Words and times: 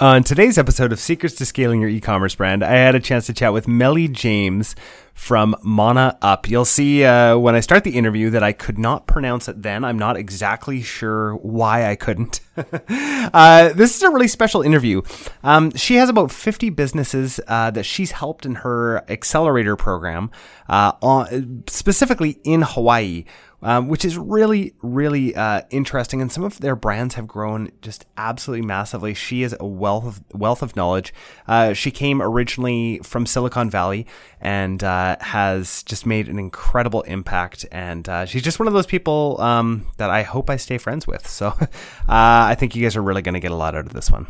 On 0.00 0.22
today's 0.22 0.58
episode 0.58 0.92
of 0.92 1.00
Secrets 1.00 1.34
to 1.34 1.44
Scaling 1.44 1.80
Your 1.80 1.90
E-commerce 1.90 2.36
Brand, 2.36 2.62
I 2.62 2.70
had 2.70 2.94
a 2.94 3.00
chance 3.00 3.26
to 3.26 3.32
chat 3.32 3.52
with 3.52 3.66
Meli 3.66 4.06
James 4.06 4.76
from 5.18 5.56
Mana 5.62 6.16
Up. 6.22 6.48
You'll 6.48 6.64
see 6.64 7.04
uh, 7.04 7.36
when 7.36 7.56
I 7.56 7.60
start 7.60 7.82
the 7.82 7.96
interview 7.96 8.30
that 8.30 8.44
I 8.44 8.52
could 8.52 8.78
not 8.78 9.08
pronounce 9.08 9.48
it 9.48 9.60
then. 9.60 9.84
I'm 9.84 9.98
not 9.98 10.16
exactly 10.16 10.80
sure 10.80 11.34
why 11.34 11.90
I 11.90 11.96
couldn't. 11.96 12.40
uh, 12.56 13.72
this 13.72 13.96
is 13.96 14.02
a 14.02 14.10
really 14.10 14.28
special 14.28 14.62
interview. 14.62 15.02
Um, 15.42 15.72
she 15.72 15.96
has 15.96 16.08
about 16.08 16.30
50 16.30 16.70
businesses 16.70 17.40
uh, 17.48 17.72
that 17.72 17.82
she's 17.82 18.12
helped 18.12 18.46
in 18.46 18.56
her 18.56 19.04
accelerator 19.10 19.74
program, 19.74 20.30
uh, 20.68 20.92
on, 21.02 21.64
specifically 21.66 22.38
in 22.44 22.62
Hawaii 22.62 23.24
um, 23.62 23.88
which 23.88 24.04
is 24.04 24.16
really, 24.16 24.74
really 24.82 25.34
uh, 25.34 25.62
interesting. 25.70 26.22
And 26.22 26.30
some 26.30 26.44
of 26.44 26.60
their 26.60 26.76
brands 26.76 27.16
have 27.16 27.26
grown 27.26 27.70
just 27.82 28.06
absolutely 28.16 28.66
massively. 28.66 29.14
She 29.14 29.42
is 29.42 29.56
a 29.58 29.66
wealth 29.66 30.04
of 30.04 30.22
wealth 30.32 30.62
of 30.62 30.76
knowledge. 30.76 31.12
Uh, 31.46 31.72
she 31.72 31.90
came 31.90 32.22
originally 32.22 33.00
from 33.02 33.26
Silicon 33.26 33.70
Valley 33.70 34.06
and 34.40 34.82
uh, 34.84 35.07
has 35.16 35.82
just 35.84 36.06
made 36.06 36.28
an 36.28 36.38
incredible 36.38 37.02
impact. 37.02 37.66
And 37.72 38.08
uh, 38.08 38.26
she's 38.26 38.42
just 38.42 38.58
one 38.58 38.68
of 38.68 38.74
those 38.74 38.86
people 38.86 39.40
um, 39.40 39.86
that 39.96 40.10
I 40.10 40.22
hope 40.22 40.50
I 40.50 40.56
stay 40.56 40.78
friends 40.78 41.06
with. 41.06 41.26
So 41.26 41.48
uh, 41.60 41.66
I 42.08 42.54
think 42.54 42.74
you 42.74 42.82
guys 42.82 42.96
are 42.96 43.02
really 43.02 43.22
going 43.22 43.34
to 43.34 43.40
get 43.40 43.50
a 43.50 43.56
lot 43.56 43.74
out 43.74 43.86
of 43.86 43.92
this 43.92 44.10
one. 44.10 44.26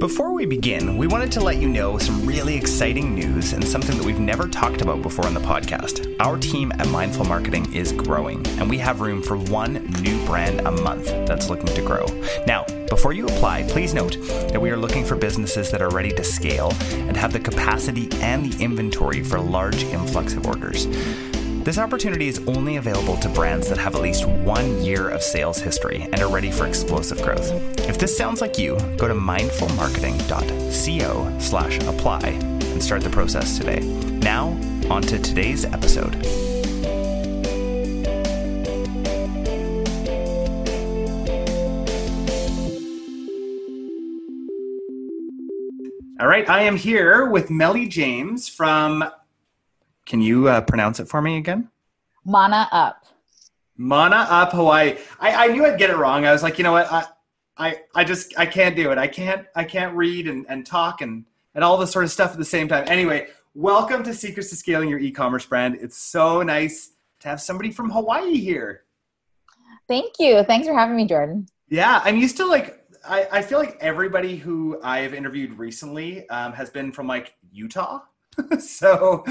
Before 0.00 0.32
we 0.32 0.46
begin, 0.46 0.96
we 0.96 1.06
wanted 1.06 1.30
to 1.32 1.42
let 1.42 1.58
you 1.58 1.68
know 1.68 1.98
some 1.98 2.24
really 2.24 2.56
exciting 2.56 3.14
news 3.14 3.52
and 3.52 3.62
something 3.62 3.98
that 3.98 4.06
we've 4.06 4.18
never 4.18 4.48
talked 4.48 4.80
about 4.80 5.02
before 5.02 5.26
on 5.26 5.34
the 5.34 5.40
podcast. 5.40 6.16
Our 6.20 6.38
team 6.38 6.72
at 6.78 6.88
Mindful 6.88 7.26
Marketing 7.26 7.70
is 7.74 7.92
growing, 7.92 8.46
and 8.58 8.70
we 8.70 8.78
have 8.78 9.02
room 9.02 9.20
for 9.20 9.36
one 9.36 9.74
new 10.00 10.24
brand 10.24 10.62
a 10.62 10.70
month 10.70 11.04
that's 11.26 11.50
looking 11.50 11.66
to 11.66 11.82
grow. 11.82 12.06
Now, 12.46 12.64
before 12.88 13.12
you 13.12 13.26
apply, 13.26 13.64
please 13.64 13.92
note 13.92 14.16
that 14.22 14.62
we 14.62 14.70
are 14.70 14.78
looking 14.78 15.04
for 15.04 15.16
businesses 15.16 15.70
that 15.70 15.82
are 15.82 15.90
ready 15.90 16.12
to 16.12 16.24
scale 16.24 16.72
and 16.92 17.14
have 17.14 17.34
the 17.34 17.38
capacity 17.38 18.08
and 18.22 18.50
the 18.50 18.64
inventory 18.64 19.22
for 19.22 19.38
large 19.38 19.84
influx 19.84 20.32
of 20.32 20.46
orders. 20.46 20.86
This 21.62 21.76
opportunity 21.76 22.26
is 22.26 22.38
only 22.46 22.76
available 22.76 23.18
to 23.18 23.28
brands 23.28 23.68
that 23.68 23.76
have 23.76 23.94
at 23.94 24.00
least 24.00 24.24
one 24.24 24.82
year 24.82 25.10
of 25.10 25.22
sales 25.22 25.58
history 25.58 26.04
and 26.04 26.18
are 26.20 26.32
ready 26.32 26.50
for 26.50 26.66
explosive 26.66 27.20
growth. 27.20 27.52
If 27.80 27.98
this 27.98 28.16
sounds 28.16 28.40
like 28.40 28.58
you, 28.58 28.78
go 28.96 29.06
to 29.06 29.14
mindfulmarketing.co 29.14 31.38
slash 31.38 31.76
apply 31.80 32.20
and 32.20 32.82
start 32.82 33.02
the 33.02 33.10
process 33.10 33.58
today. 33.58 33.80
Now, 33.80 34.58
on 34.88 35.02
to 35.02 35.18
today's 35.18 35.66
episode. 35.66 36.16
All 46.18 46.26
right, 46.26 46.48
I 46.48 46.62
am 46.62 46.76
here 46.76 47.26
with 47.26 47.50
Meli 47.50 47.86
James 47.86 48.48
from 48.48 49.04
can 50.10 50.20
you 50.20 50.48
uh, 50.48 50.60
pronounce 50.60 50.98
it 50.98 51.08
for 51.08 51.22
me 51.22 51.36
again? 51.38 51.70
Mana 52.24 52.68
Up. 52.72 53.04
Mana 53.76 54.26
Up 54.28 54.50
Hawaii. 54.50 54.96
I, 55.20 55.44
I 55.44 55.46
knew 55.52 55.64
I'd 55.64 55.78
get 55.78 55.88
it 55.88 55.96
wrong. 55.96 56.26
I 56.26 56.32
was 56.32 56.42
like, 56.42 56.58
you 56.58 56.64
know 56.64 56.72
what? 56.72 56.92
I, 56.92 57.06
I, 57.56 57.76
I 57.94 58.02
just 58.02 58.36
I 58.36 58.44
can't 58.44 58.74
do 58.74 58.90
it. 58.90 58.98
I 58.98 59.06
can't 59.06 59.46
I 59.54 59.62
can't 59.62 59.94
read 59.94 60.26
and, 60.26 60.46
and 60.48 60.66
talk 60.66 61.00
and, 61.00 61.24
and 61.54 61.62
all 61.62 61.78
this 61.78 61.92
sort 61.92 62.04
of 62.04 62.10
stuff 62.10 62.32
at 62.32 62.38
the 62.38 62.44
same 62.44 62.66
time. 62.66 62.86
Anyway, 62.88 63.28
welcome 63.54 64.02
to 64.02 64.12
Secrets 64.12 64.50
to 64.50 64.56
Scaling 64.56 64.88
Your 64.88 64.98
E-commerce 64.98 65.46
brand. 65.46 65.78
It's 65.80 65.96
so 65.96 66.42
nice 66.42 66.90
to 67.20 67.28
have 67.28 67.40
somebody 67.40 67.70
from 67.70 67.88
Hawaii 67.90 68.36
here. 68.36 68.82
Thank 69.86 70.14
you. 70.18 70.42
Thanks 70.42 70.66
for 70.66 70.74
having 70.74 70.96
me, 70.96 71.06
Jordan. 71.06 71.46
Yeah, 71.68 72.00
I'm 72.02 72.16
used 72.16 72.36
to 72.38 72.46
like 72.46 72.84
I, 73.06 73.28
I 73.30 73.42
feel 73.42 73.60
like 73.60 73.78
everybody 73.80 74.36
who 74.36 74.80
I've 74.82 75.14
interviewed 75.14 75.56
recently 75.56 76.28
um, 76.30 76.52
has 76.54 76.68
been 76.68 76.90
from 76.90 77.06
like 77.06 77.34
Utah 77.52 78.00
so 78.58 79.24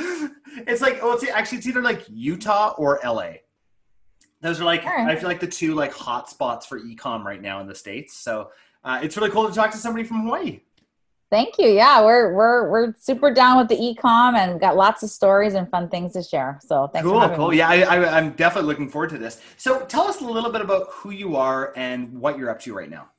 it's 0.68 0.82
like 0.82 1.00
oh 1.02 1.14
it's 1.14 1.28
actually 1.28 1.60
it's 1.60 1.68
either 1.68 1.82
like 1.82 2.06
Utah 2.10 2.74
or 2.78 3.00
LA. 3.04 3.34
Those 4.42 4.62
are 4.62 4.66
like. 4.66 4.86
I 4.86 5.16
feel 5.16 5.28
like 5.28 5.42
the 5.42 5.48
two 5.48 5.76
like 5.76 5.92
hot 5.92 6.30
spots 6.30 6.66
for 6.66 6.80
ecom 6.80 7.24
right 7.24 7.42
now 7.42 7.60
in 7.60 7.68
the 7.68 7.76
states. 7.76 8.16
So 8.16 8.52
uh, 8.84 9.00
it's 9.04 9.18
really 9.18 9.30
cool 9.30 9.48
to 9.48 9.54
talk 9.54 9.72
to 9.72 9.78
somebody 9.78 10.06
from 10.06 10.22
Hawaii. 10.22 10.62
Thank 11.30 11.60
you. 11.60 11.68
Yeah, 11.68 12.04
we're 12.04 12.34
we're 12.34 12.70
we're 12.70 12.96
super 12.98 13.32
down 13.32 13.58
with 13.58 13.68
the 13.68 13.76
ecom 13.76 14.36
and 14.36 14.60
got 14.60 14.76
lots 14.76 15.04
of 15.04 15.12
stories 15.12 15.54
and 15.54 15.70
fun 15.70 15.88
things 15.88 16.14
to 16.14 16.24
share. 16.24 16.60
So 16.66 16.88
thanks. 16.88 17.08
Cool, 17.08 17.30
cool. 17.36 17.50
Me. 17.50 17.58
Yeah, 17.58 17.70
I, 17.70 17.82
I, 17.82 18.18
I'm 18.18 18.32
definitely 18.32 18.68
looking 18.68 18.90
forward 18.90 19.12
to 19.12 19.20
this. 19.20 19.40
So 19.58 19.86
tell 19.86 20.08
us 20.08 20.22
a 20.22 20.26
little 20.26 20.52
bit 20.52 20.62
about 20.62 20.88
who 20.90 21.12
you 21.12 21.36
are 21.36 21.72
and 21.76 22.20
what 22.20 22.38
you're 22.38 22.50
up 22.50 22.60
to 22.62 22.74
right 22.74 22.90
now. 22.90 23.10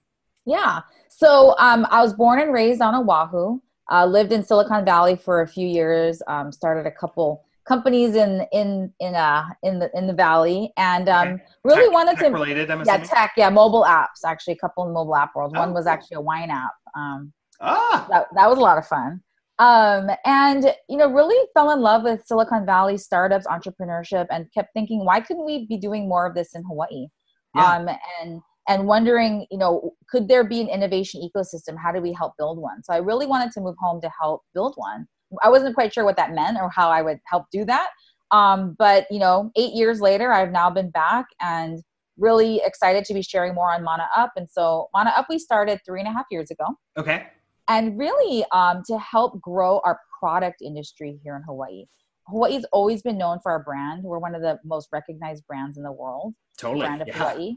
Yeah. 0.45 0.81
So 1.09 1.55
um, 1.59 1.87
I 1.91 2.01
was 2.01 2.13
born 2.13 2.41
and 2.41 2.53
raised 2.53 2.81
on 2.81 2.95
Oahu. 2.95 3.61
Uh, 3.91 4.07
lived 4.07 4.33
in 4.33 4.45
Silicon 4.45 4.85
Valley 4.85 5.17
for 5.17 5.43
a 5.43 5.49
few 5.49 5.67
years. 5.67 6.23
Um, 6.27 6.53
started 6.53 6.87
a 6.87 6.93
couple 6.93 7.45
companies 7.67 8.17
in 8.17 8.47
in 8.53 8.93
in 9.01 9.15
uh 9.15 9.45
in 9.63 9.79
the 9.79 9.91
in 9.95 10.07
the 10.07 10.13
valley, 10.13 10.73
and 10.77 11.09
um, 11.09 11.29
okay. 11.29 11.43
really 11.65 11.85
tech, 11.85 11.93
wanted 11.93 12.17
tech 12.17 12.27
to 12.27 12.33
related. 12.33 12.71
I'm 12.71 12.85
yeah, 12.85 12.99
tech. 12.99 13.33
Yeah, 13.37 13.51
mobile 13.51 13.85
apps. 13.85 14.25
Actually, 14.25 14.55
a 14.55 14.59
couple 14.59 14.87
in 14.87 14.93
mobile 14.93 15.17
app 15.17 15.35
world. 15.35 15.53
Oh, 15.55 15.61
One 15.61 15.73
was 15.73 15.87
actually 15.87 16.17
a 16.17 16.21
wine 16.21 16.51
app. 16.51 16.73
Um, 16.97 17.33
ah, 17.61 18.07
that 18.11 18.27
that 18.35 18.49
was 18.49 18.59
a 18.59 18.63
lot 18.63 18.79
of 18.79 18.87
fun. 18.87 19.23
Um, 19.61 20.09
and 20.25 20.75
you 20.89 20.97
know, 20.97 21.13
really 21.13 21.37
fell 21.53 21.71
in 21.71 21.81
love 21.81 22.03
with 22.03 22.25
Silicon 22.27 22.65
Valley 22.65 22.97
startups, 22.97 23.47
entrepreneurship, 23.47 24.27
and 24.31 24.47
kept 24.55 24.73
thinking, 24.73 25.05
why 25.05 25.21
couldn't 25.21 25.45
we 25.45 25.67
be 25.67 25.77
doing 25.77 26.09
more 26.09 26.27
of 26.27 26.35
this 26.35 26.55
in 26.55 26.63
Hawaii? 26.65 27.09
Yeah. 27.55 27.77
Um, 27.77 27.89
and 28.23 28.41
and 28.71 28.87
wondering, 28.87 29.47
you 29.51 29.59
know, 29.59 29.95
could 30.09 30.29
there 30.29 30.45
be 30.45 30.61
an 30.61 30.69
innovation 30.69 31.21
ecosystem? 31.21 31.77
How 31.77 31.91
do 31.91 32.01
we 32.01 32.13
help 32.13 32.35
build 32.39 32.57
one? 32.57 32.85
So 32.85 32.95
I 32.95 32.99
really 32.99 33.27
wanted 33.27 33.51
to 33.53 33.61
move 33.61 33.75
home 33.81 34.01
to 34.01 34.09
help 34.19 34.43
build 34.55 34.75
one. 34.77 35.09
I 35.43 35.49
wasn't 35.49 35.75
quite 35.75 35.93
sure 35.93 36.05
what 36.05 36.17
that 36.17 36.35
meant 36.35 36.57
or 36.57 36.71
how 36.71 36.89
I 36.89 37.03
would 37.03 37.19
help 37.27 37.47
do 37.51 37.65
that. 37.65 37.89
Um, 38.31 38.77
but 38.79 39.07
you 39.11 39.19
know, 39.19 39.51
eight 39.57 39.75
years 39.75 40.01
later, 40.01 40.33
I've 40.33 40.53
now 40.53 40.71
been 40.71 40.89
back 40.91 41.27
and 41.41 41.83
really 42.17 42.61
excited 42.65 43.05
to 43.07 43.15
be 43.15 43.23
sharing 43.23 43.55
more 43.55 43.75
on 43.75 43.83
Mana 43.83 44.09
Up. 44.17 44.31
And 44.37 44.49
so 44.49 44.87
Mana 44.95 45.13
Up, 45.17 45.27
we 45.29 45.41
started 45.41 45.81
three 45.85 45.99
and 45.99 46.09
a 46.09 46.13
half 46.13 46.27
years 46.31 46.53
ago. 46.53 46.67
Okay. 46.97 47.27
And 47.67 47.99
really 47.99 48.45
um, 48.53 48.85
to 48.87 48.99
help 49.01 49.41
grow 49.41 49.81
our 49.85 49.99
product 50.21 50.63
industry 50.63 51.19
here 51.25 51.35
in 51.35 51.43
Hawaii. 51.43 51.87
Hawaii's 52.29 52.65
always 52.73 53.03
been 53.03 53.19
known 53.19 53.41
for 53.43 53.51
our 53.51 53.65
brand. 53.65 54.05
We're 54.05 54.21
one 54.21 54.37
of 54.37 54.43
the 54.43 54.61
most 54.65 54.91
recognized 54.93 55.45
brands 55.49 55.77
in 55.77 55.83
the 55.83 55.91
world. 55.91 56.35
Totally. 56.57 56.87
Brand 56.87 57.03
of 57.03 57.09
yeah. 57.09 57.15
Hawaii 57.15 57.57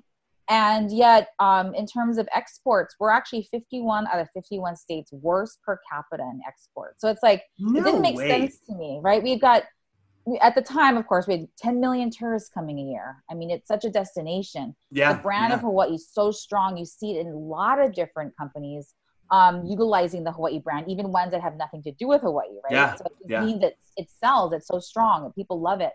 and 0.50 0.92
yet 0.92 1.30
um, 1.40 1.74
in 1.76 1.86
terms 1.86 2.18
of 2.18 2.28
exports 2.34 2.96
we're 3.00 3.12
actually 3.12 3.48
51 3.52 4.08
out 4.08 4.20
of 4.20 4.28
51 4.34 4.76
states 4.76 5.12
worse 5.12 5.58
per 5.66 5.80
capita 5.90 6.24
in 6.24 6.42
exports 6.48 7.02
so 7.02 7.10
it's 7.10 7.24
like 7.24 7.44
no 7.60 7.80
it 7.80 7.84
didn't 7.84 8.02
make 8.02 8.18
way. 8.18 8.30
sense 8.30 8.60
to 8.68 8.76
me 8.76 9.00
right 9.02 9.24
we've 9.24 9.42
got 9.42 9.64
at 10.42 10.56
the 10.56 10.62
time 10.62 10.98
of 10.98 11.06
course 11.08 11.28
we 11.28 11.38
had 11.38 11.48
10 11.58 11.80
million 11.80 12.10
tourists 12.10 12.50
coming 12.50 12.80
a 12.80 12.84
year 12.84 13.24
i 13.30 13.34
mean 13.34 13.50
it's 13.50 13.68
such 13.68 13.86
a 13.86 13.90
destination 13.90 14.76
yeah 14.92 15.14
the 15.14 15.20
brand 15.20 15.50
yeah. 15.50 15.56
of 15.56 15.62
hawaii 15.62 15.94
is 15.94 16.08
so 16.12 16.32
strong 16.32 16.78
you 16.78 16.86
see 16.86 17.18
it 17.18 17.26
in 17.26 17.28
a 17.28 17.38
lot 17.38 17.80
of 17.80 17.94
different 17.94 18.36
companies 18.38 18.94
um, 19.32 19.66
utilizing 19.66 20.24
the 20.24 20.32
hawaii 20.32 20.60
brand 20.60 20.88
even 20.90 21.12
ones 21.12 21.32
that 21.32 21.42
have 21.42 21.56
nothing 21.56 21.82
to 21.82 21.92
do 21.94 22.08
with 22.08 22.22
hawaii 22.22 22.48
right 22.64 22.74
yeah. 22.74 22.96
so 22.96 23.06
it 23.06 23.14
yeah. 23.28 23.44
means 23.44 23.62
that 23.62 23.74
it 23.98 24.10
sells 24.10 24.54
it's 24.54 24.68
so 24.68 24.80
strong 24.80 25.26
and 25.26 25.34
people 25.34 25.60
love 25.60 25.82
it 25.82 25.94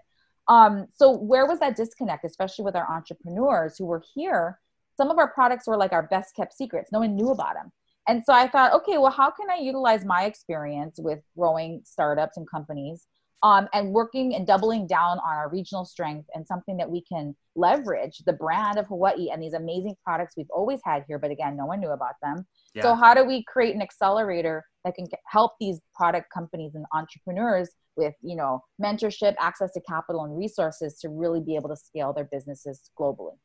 um, 0.48 0.86
so 0.94 1.10
where 1.12 1.46
was 1.46 1.60
that 1.60 1.76
disconnect, 1.76 2.24
especially 2.24 2.64
with 2.64 2.76
our 2.76 2.90
entrepreneurs 2.90 3.76
who 3.78 3.86
were 3.86 4.02
here? 4.14 4.58
Some 4.96 5.10
of 5.10 5.18
our 5.18 5.28
products 5.28 5.66
were 5.66 5.76
like 5.76 5.92
our 5.92 6.04
best 6.04 6.34
kept 6.34 6.54
secrets. 6.54 6.90
No 6.90 7.00
one 7.00 7.14
knew 7.14 7.30
about 7.30 7.54
them. 7.54 7.70
And 8.08 8.24
so 8.24 8.32
I 8.32 8.48
thought, 8.48 8.72
okay, 8.72 8.96
well, 8.96 9.10
how 9.10 9.30
can 9.30 9.50
I 9.50 9.56
utilize 9.56 10.04
my 10.04 10.24
experience 10.24 10.98
with 10.98 11.20
growing 11.36 11.82
startups 11.84 12.38
and 12.38 12.50
companies 12.50 13.06
um, 13.42 13.68
and 13.72 13.92
working 13.92 14.34
and 14.34 14.46
doubling 14.46 14.86
down 14.86 15.18
on 15.18 15.36
our 15.36 15.50
regional 15.50 15.84
strength 15.84 16.28
and 16.34 16.46
something 16.46 16.76
that 16.78 16.90
we 16.90 17.02
can 17.02 17.36
leverage 17.54 18.22
the 18.26 18.32
brand 18.32 18.78
of 18.78 18.86
Hawaii 18.86 19.28
and 19.30 19.42
these 19.42 19.52
amazing 19.52 19.94
products 20.02 20.34
we've 20.36 20.50
always 20.50 20.80
had 20.84 21.04
here, 21.06 21.18
but 21.18 21.30
again, 21.30 21.56
no 21.56 21.66
one 21.66 21.80
knew 21.80 21.90
about 21.90 22.14
them. 22.22 22.46
Yeah. 22.74 22.82
So, 22.82 22.94
how 22.94 23.14
do 23.14 23.24
we 23.24 23.44
create 23.44 23.74
an 23.74 23.82
accelerator 23.82 24.64
that 24.84 24.94
can 24.94 25.06
help 25.26 25.52
these 25.60 25.80
product 25.94 26.32
companies 26.32 26.74
and 26.74 26.84
entrepreneurs 26.92 27.70
with 27.98 28.14
you 28.22 28.36
know 28.36 28.62
mentorship 28.82 29.34
access 29.38 29.72
to 29.72 29.80
capital 29.80 30.24
and 30.24 30.38
resources 30.38 30.98
to 31.00 31.08
really 31.08 31.40
be 31.40 31.56
able 31.56 31.68
to 31.68 31.76
scale 31.76 32.12
their 32.12 32.28
businesses 32.32 32.90
globally. 32.98 33.36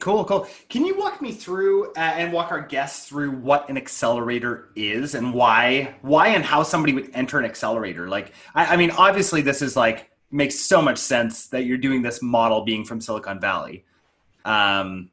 Cool 0.00 0.24
cool. 0.24 0.48
Can 0.68 0.84
you 0.84 0.98
walk 0.98 1.22
me 1.22 1.30
through 1.30 1.92
uh, 1.92 2.00
and 2.00 2.32
walk 2.32 2.50
our 2.50 2.60
guests 2.60 3.08
through 3.08 3.30
what 3.30 3.70
an 3.70 3.76
accelerator 3.76 4.70
is 4.74 5.14
and 5.14 5.32
why 5.32 5.94
why 6.02 6.28
and 6.28 6.44
how 6.44 6.64
somebody 6.64 6.92
would 6.92 7.10
enter 7.14 7.38
an 7.38 7.44
accelerator? 7.44 8.08
Like 8.08 8.32
I, 8.54 8.74
I 8.74 8.76
mean 8.76 8.90
obviously 8.90 9.42
this 9.42 9.62
is 9.62 9.76
like 9.76 10.10
makes 10.32 10.58
so 10.58 10.82
much 10.82 10.98
sense 10.98 11.46
that 11.48 11.66
you're 11.66 11.78
doing 11.78 12.02
this 12.02 12.20
model 12.20 12.64
being 12.64 12.84
from 12.84 13.00
silicon 13.00 13.38
valley. 13.38 13.84
Um, 14.44 15.10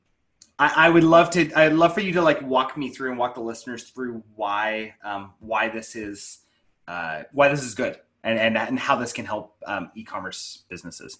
I, 0.57 0.88
I, 0.88 0.89
would 0.89 1.03
love 1.03 1.30
to 1.31 1.51
i'd 1.53 1.74
love 1.74 1.94
for 1.94 2.01
you 2.01 2.12
to 2.13 2.21
like 2.21 2.41
walk 2.41 2.75
me 2.75 2.89
through 2.89 3.12
and 3.12 3.19
walk 3.19 3.36
the 3.36 3.41
listeners 3.41 3.83
through 3.83 4.24
why 4.36 4.95
um, 5.03 5.33
why 5.39 5.69
this 5.69 5.95
is 5.95 6.39
uh, 6.88 7.24
why 7.31 7.47
this 7.47 7.63
is 7.63 7.75
good 7.75 8.00
and, 8.24 8.38
and, 8.39 8.57
and 8.57 8.80
how 8.80 8.95
this 8.95 9.13
can 9.13 9.25
help 9.25 9.56
um, 9.66 9.92
e-commerce 9.95 10.63
businesses. 10.69 11.19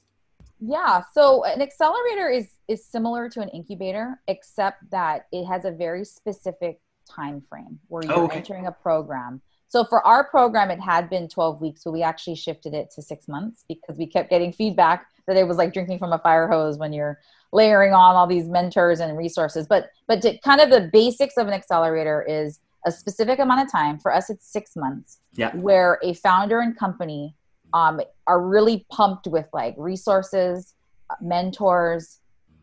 Yeah, 0.62 1.04
so 1.14 1.46
an 1.46 1.62
accelerator 1.62 2.30
is 2.30 2.50
is 2.68 2.86
similar 2.86 3.30
to 3.30 3.40
an 3.40 3.50
incubator, 3.50 4.20
except 4.28 4.90
that 4.92 5.28
it 5.32 5.46
has 5.46 5.64
a 5.64 5.72
very 5.72 6.04
specific 6.04 6.82
time 7.10 7.42
frame 7.50 7.80
where 7.88 8.04
you're 8.04 8.14
oh, 8.14 8.26
okay. 8.26 8.38
entering 8.38 8.68
a 8.68 8.72
program. 8.72 9.42
So 9.70 9.86
for 9.86 10.06
our 10.06 10.24
program, 10.24 10.72
it 10.72 10.80
had 10.80 11.10
been 11.10 11.28
12 11.28 11.62
weeks, 11.62 11.82
but 11.86 11.92
we 11.92 12.02
actually 12.02 12.36
shifted 12.36 12.74
it 12.74 12.90
to 12.96 13.02
six 13.02 13.28
months 13.28 13.64
because 13.68 13.98
we 13.98 14.08
kept 14.08 14.30
getting 14.30 14.52
feedback 14.52 15.06
that 15.28 15.38
it 15.38 15.48
was 15.48 15.58
like 15.58 15.74
drinking 15.74 16.00
from 16.00 16.12
a 16.12 16.20
fire 16.20 16.48
hose 16.48 16.78
when 16.78 16.92
you're 16.92 17.20
layering 17.52 17.94
on 17.94 18.16
all 18.16 18.28
these 18.28 18.48
mentors 18.48 19.00
and 19.00 19.18
resources. 19.18 19.68
But 19.68 19.92
but 20.08 20.22
to, 20.24 20.38
kind 20.40 20.60
of 20.60 20.70
the 20.70 20.90
basics 20.92 21.38
of 21.38 21.48
an 21.48 21.54
accelerator 21.54 22.26
is 22.28 22.60
a 22.86 22.92
specific 22.92 23.40
amount 23.40 23.62
of 23.62 23.72
time. 23.72 24.00
For 24.00 24.14
us, 24.14 24.30
it's 24.30 24.52
six 24.52 24.76
months. 24.76 25.20
Yeah. 25.34 25.56
Where 25.56 26.00
a 26.04 26.14
founder 26.14 26.60
and 26.60 26.78
company 26.78 27.36
um, 27.74 28.00
are 28.28 28.42
really 28.42 28.86
pumped 28.92 29.28
with 29.28 29.46
like 29.54 29.76
resources, 29.78 30.74
mentors, 31.22 32.20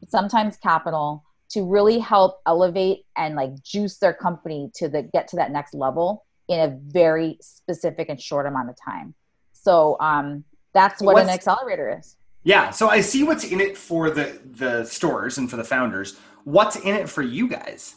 sometimes 0.08 0.56
capital 0.56 1.24
to 1.50 1.64
really 1.64 1.98
help 1.98 2.40
elevate 2.46 3.04
and 3.16 3.36
like 3.36 3.62
juice 3.62 3.98
their 3.98 4.12
company 4.12 4.70
to 4.74 4.88
the 4.88 5.02
get 5.02 5.28
to 5.28 5.36
that 5.36 5.52
next 5.52 5.74
level 5.74 6.24
in 6.48 6.60
a 6.60 6.78
very 6.88 7.38
specific 7.40 8.08
and 8.08 8.20
short 8.20 8.46
amount 8.46 8.70
of 8.70 8.76
time. 8.84 9.14
So 9.52 9.96
um, 10.00 10.44
that's 10.72 11.02
what 11.02 11.14
what's, 11.14 11.28
an 11.28 11.34
accelerator 11.34 11.96
is. 11.98 12.16
Yeah. 12.44 12.70
So 12.70 12.88
I 12.88 13.00
see 13.00 13.24
what's 13.24 13.44
in 13.44 13.60
it 13.60 13.76
for 13.76 14.10
the 14.10 14.40
the 14.44 14.84
stores 14.84 15.38
and 15.38 15.50
for 15.50 15.56
the 15.56 15.64
founders. 15.64 16.16
What's 16.44 16.76
in 16.76 16.94
it 16.94 17.08
for 17.08 17.22
you 17.22 17.48
guys? 17.48 17.96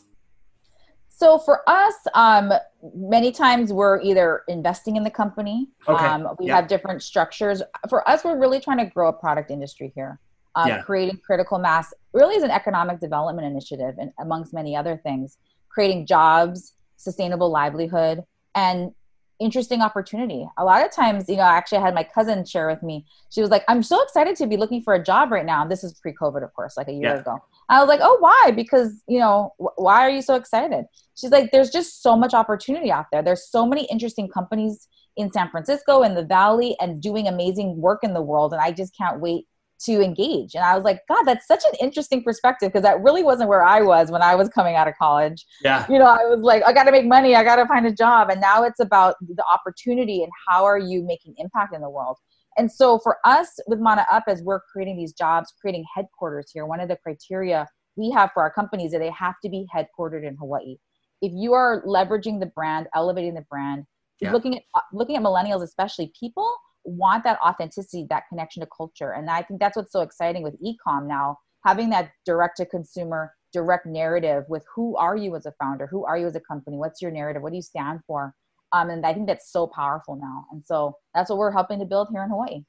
So 1.19 1.37
for 1.37 1.69
us, 1.69 1.95
um, 2.13 2.53
many 2.95 3.33
times 3.33 3.73
we're 3.73 3.99
either 3.99 4.43
investing 4.47 4.95
in 4.95 5.03
the 5.03 5.09
company. 5.11 5.67
Okay. 5.85 6.05
Um, 6.05 6.29
we 6.39 6.47
yeah. 6.47 6.55
have 6.55 6.69
different 6.69 7.03
structures. 7.03 7.61
For 7.89 8.07
us, 8.07 8.23
we're 8.23 8.39
really 8.39 8.61
trying 8.61 8.77
to 8.77 8.85
grow 8.85 9.09
a 9.09 9.13
product 9.13 9.51
industry 9.51 9.91
here. 9.93 10.17
Um, 10.55 10.69
yeah. 10.69 10.81
Creating 10.81 11.19
critical 11.21 11.59
mass 11.59 11.93
really 12.13 12.35
is 12.35 12.43
an 12.43 12.51
economic 12.51 13.01
development 13.01 13.45
initiative, 13.45 13.95
and 13.99 14.11
amongst 14.21 14.53
many 14.53 14.77
other 14.77 14.95
things, 15.03 15.37
creating 15.67 16.05
jobs, 16.05 16.75
sustainable 16.95 17.51
livelihood, 17.51 18.23
and 18.55 18.93
interesting 19.41 19.81
opportunity. 19.81 20.47
A 20.57 20.63
lot 20.63 20.85
of 20.85 20.91
times, 20.91 21.27
you 21.27 21.35
know, 21.35 21.43
I 21.43 21.57
actually 21.57 21.81
had 21.81 21.93
my 21.93 22.03
cousin 22.03 22.45
share 22.45 22.69
with 22.69 22.81
me. 22.81 23.05
She 23.29 23.41
was 23.41 23.49
like, 23.49 23.65
I'm 23.67 23.83
so 23.83 24.01
excited 24.03 24.37
to 24.37 24.47
be 24.47 24.55
looking 24.55 24.81
for 24.81 24.93
a 24.93 25.03
job 25.03 25.33
right 25.33 25.45
now. 25.45 25.67
This 25.67 25.83
is 25.83 25.93
pre 25.95 26.13
COVID, 26.13 26.45
of 26.45 26.53
course, 26.53 26.77
like 26.77 26.87
a 26.87 26.93
year 26.93 27.13
yeah. 27.13 27.19
ago. 27.19 27.39
I 27.69 27.79
was 27.79 27.87
like, 27.87 27.99
oh, 28.01 28.17
why? 28.19 28.51
Because, 28.51 29.03
you 29.07 29.19
know, 29.19 29.53
why 29.57 30.01
are 30.01 30.09
you 30.09 30.21
so 30.21 30.35
excited? 30.35 30.85
She's 31.15 31.31
like, 31.31 31.51
there's 31.51 31.69
just 31.69 32.01
so 32.01 32.15
much 32.15 32.33
opportunity 32.33 32.91
out 32.91 33.05
there. 33.11 33.21
There's 33.21 33.49
so 33.49 33.65
many 33.65 33.85
interesting 33.85 34.27
companies 34.27 34.87
in 35.17 35.31
San 35.31 35.49
Francisco 35.49 36.01
in 36.01 36.15
the 36.15 36.23
Valley 36.23 36.75
and 36.79 37.01
doing 37.01 37.27
amazing 37.27 37.79
work 37.79 37.99
in 38.03 38.13
the 38.13 38.21
world. 38.21 38.53
And 38.53 38.61
I 38.61 38.71
just 38.71 38.95
can't 38.97 39.19
wait 39.19 39.45
to 39.81 40.01
engage. 40.01 40.55
And 40.55 40.63
I 40.63 40.75
was 40.75 40.83
like, 40.83 41.01
God, 41.07 41.23
that's 41.23 41.47
such 41.47 41.63
an 41.65 41.73
interesting 41.79 42.23
perspective 42.23 42.71
because 42.71 42.83
that 42.83 43.01
really 43.01 43.23
wasn't 43.23 43.49
where 43.49 43.63
I 43.63 43.81
was 43.81 44.11
when 44.11 44.21
I 44.21 44.35
was 44.35 44.49
coming 44.49 44.75
out 44.75 44.87
of 44.87 44.95
college. 44.97 45.45
Yeah. 45.61 45.85
You 45.89 45.99
know, 45.99 46.05
I 46.05 46.25
was 46.25 46.39
like, 46.41 46.63
I 46.65 46.73
got 46.73 46.83
to 46.83 46.91
make 46.91 47.05
money, 47.05 47.35
I 47.35 47.43
got 47.43 47.57
to 47.57 47.65
find 47.65 47.85
a 47.85 47.91
job. 47.91 48.29
And 48.29 48.41
now 48.41 48.63
it's 48.63 48.79
about 48.79 49.15
the 49.21 49.43
opportunity 49.51 50.23
and 50.23 50.31
how 50.47 50.65
are 50.65 50.77
you 50.79 51.03
making 51.03 51.35
impact 51.37 51.73
in 51.73 51.81
the 51.81 51.89
world. 51.89 52.17
And 52.59 52.69
so 52.69 52.99
for 52.99 53.19
us 53.23 53.57
with 53.67 53.79
Mana 53.79 54.05
Up, 54.11 54.25
as 54.27 54.41
we're 54.41 54.59
creating 54.59 54.97
these 54.97 55.13
jobs, 55.13 55.53
creating 55.61 55.85
headquarters 55.95 56.51
here, 56.53 56.65
one 56.65 56.81
of 56.81 56.89
the 56.89 56.97
criteria 56.97 57.65
we 57.95 58.11
have 58.11 58.31
for 58.33 58.43
our 58.43 58.51
companies 58.51 58.91
that 58.91 58.99
they 58.99 59.11
have 59.11 59.35
to 59.43 59.49
be 59.49 59.65
headquartered 59.73 60.27
in 60.27 60.35
Hawaii. 60.35 60.75
If 61.21 61.31
you 61.33 61.53
are 61.53 61.81
leveraging 61.85 62.41
the 62.41 62.47
brand, 62.47 62.87
elevating 62.93 63.33
the 63.33 63.45
brand, 63.49 63.85
yeah. 64.19 64.33
looking 64.33 64.57
at 64.57 64.63
uh, 64.75 64.81
looking 64.91 65.15
at 65.15 65.23
millennials 65.23 65.63
especially, 65.63 66.11
people 66.19 66.53
want 66.83 67.23
that 67.23 67.39
authenticity, 67.39 68.05
that 68.09 68.23
connection 68.27 68.59
to 68.59 68.67
culture. 68.75 69.13
And 69.13 69.29
I 69.29 69.41
think 69.41 69.61
that's 69.61 69.77
what's 69.77 69.93
so 69.93 70.01
exciting 70.01 70.43
with 70.43 70.61
ecom 70.61 71.07
now, 71.07 71.37
having 71.65 71.89
that 71.91 72.11
direct 72.25 72.57
to 72.57 72.65
consumer, 72.65 73.33
direct 73.53 73.85
narrative 73.85 74.43
with 74.49 74.65
who 74.75 74.97
are 74.97 75.15
you 75.15 75.33
as 75.37 75.45
a 75.45 75.53
founder? 75.61 75.87
Who 75.87 76.03
are 76.03 76.17
you 76.17 76.27
as 76.27 76.35
a 76.35 76.41
company? 76.41 76.75
What's 76.75 77.01
your 77.01 77.11
narrative? 77.11 77.41
What 77.41 77.51
do 77.51 77.55
you 77.55 77.61
stand 77.61 78.01
for? 78.05 78.33
Um, 78.71 78.89
and 78.89 79.05
I 79.05 79.13
think 79.13 79.27
that's 79.27 79.51
so 79.51 79.67
powerful 79.67 80.15
now. 80.15 80.45
And 80.51 80.63
so 80.65 80.95
that's 81.13 81.29
what 81.29 81.39
we're 81.39 81.51
helping 81.51 81.79
to 81.79 81.85
build 81.85 82.09
here 82.11 82.23
in 82.23 82.29
Hawaii. 82.29 82.63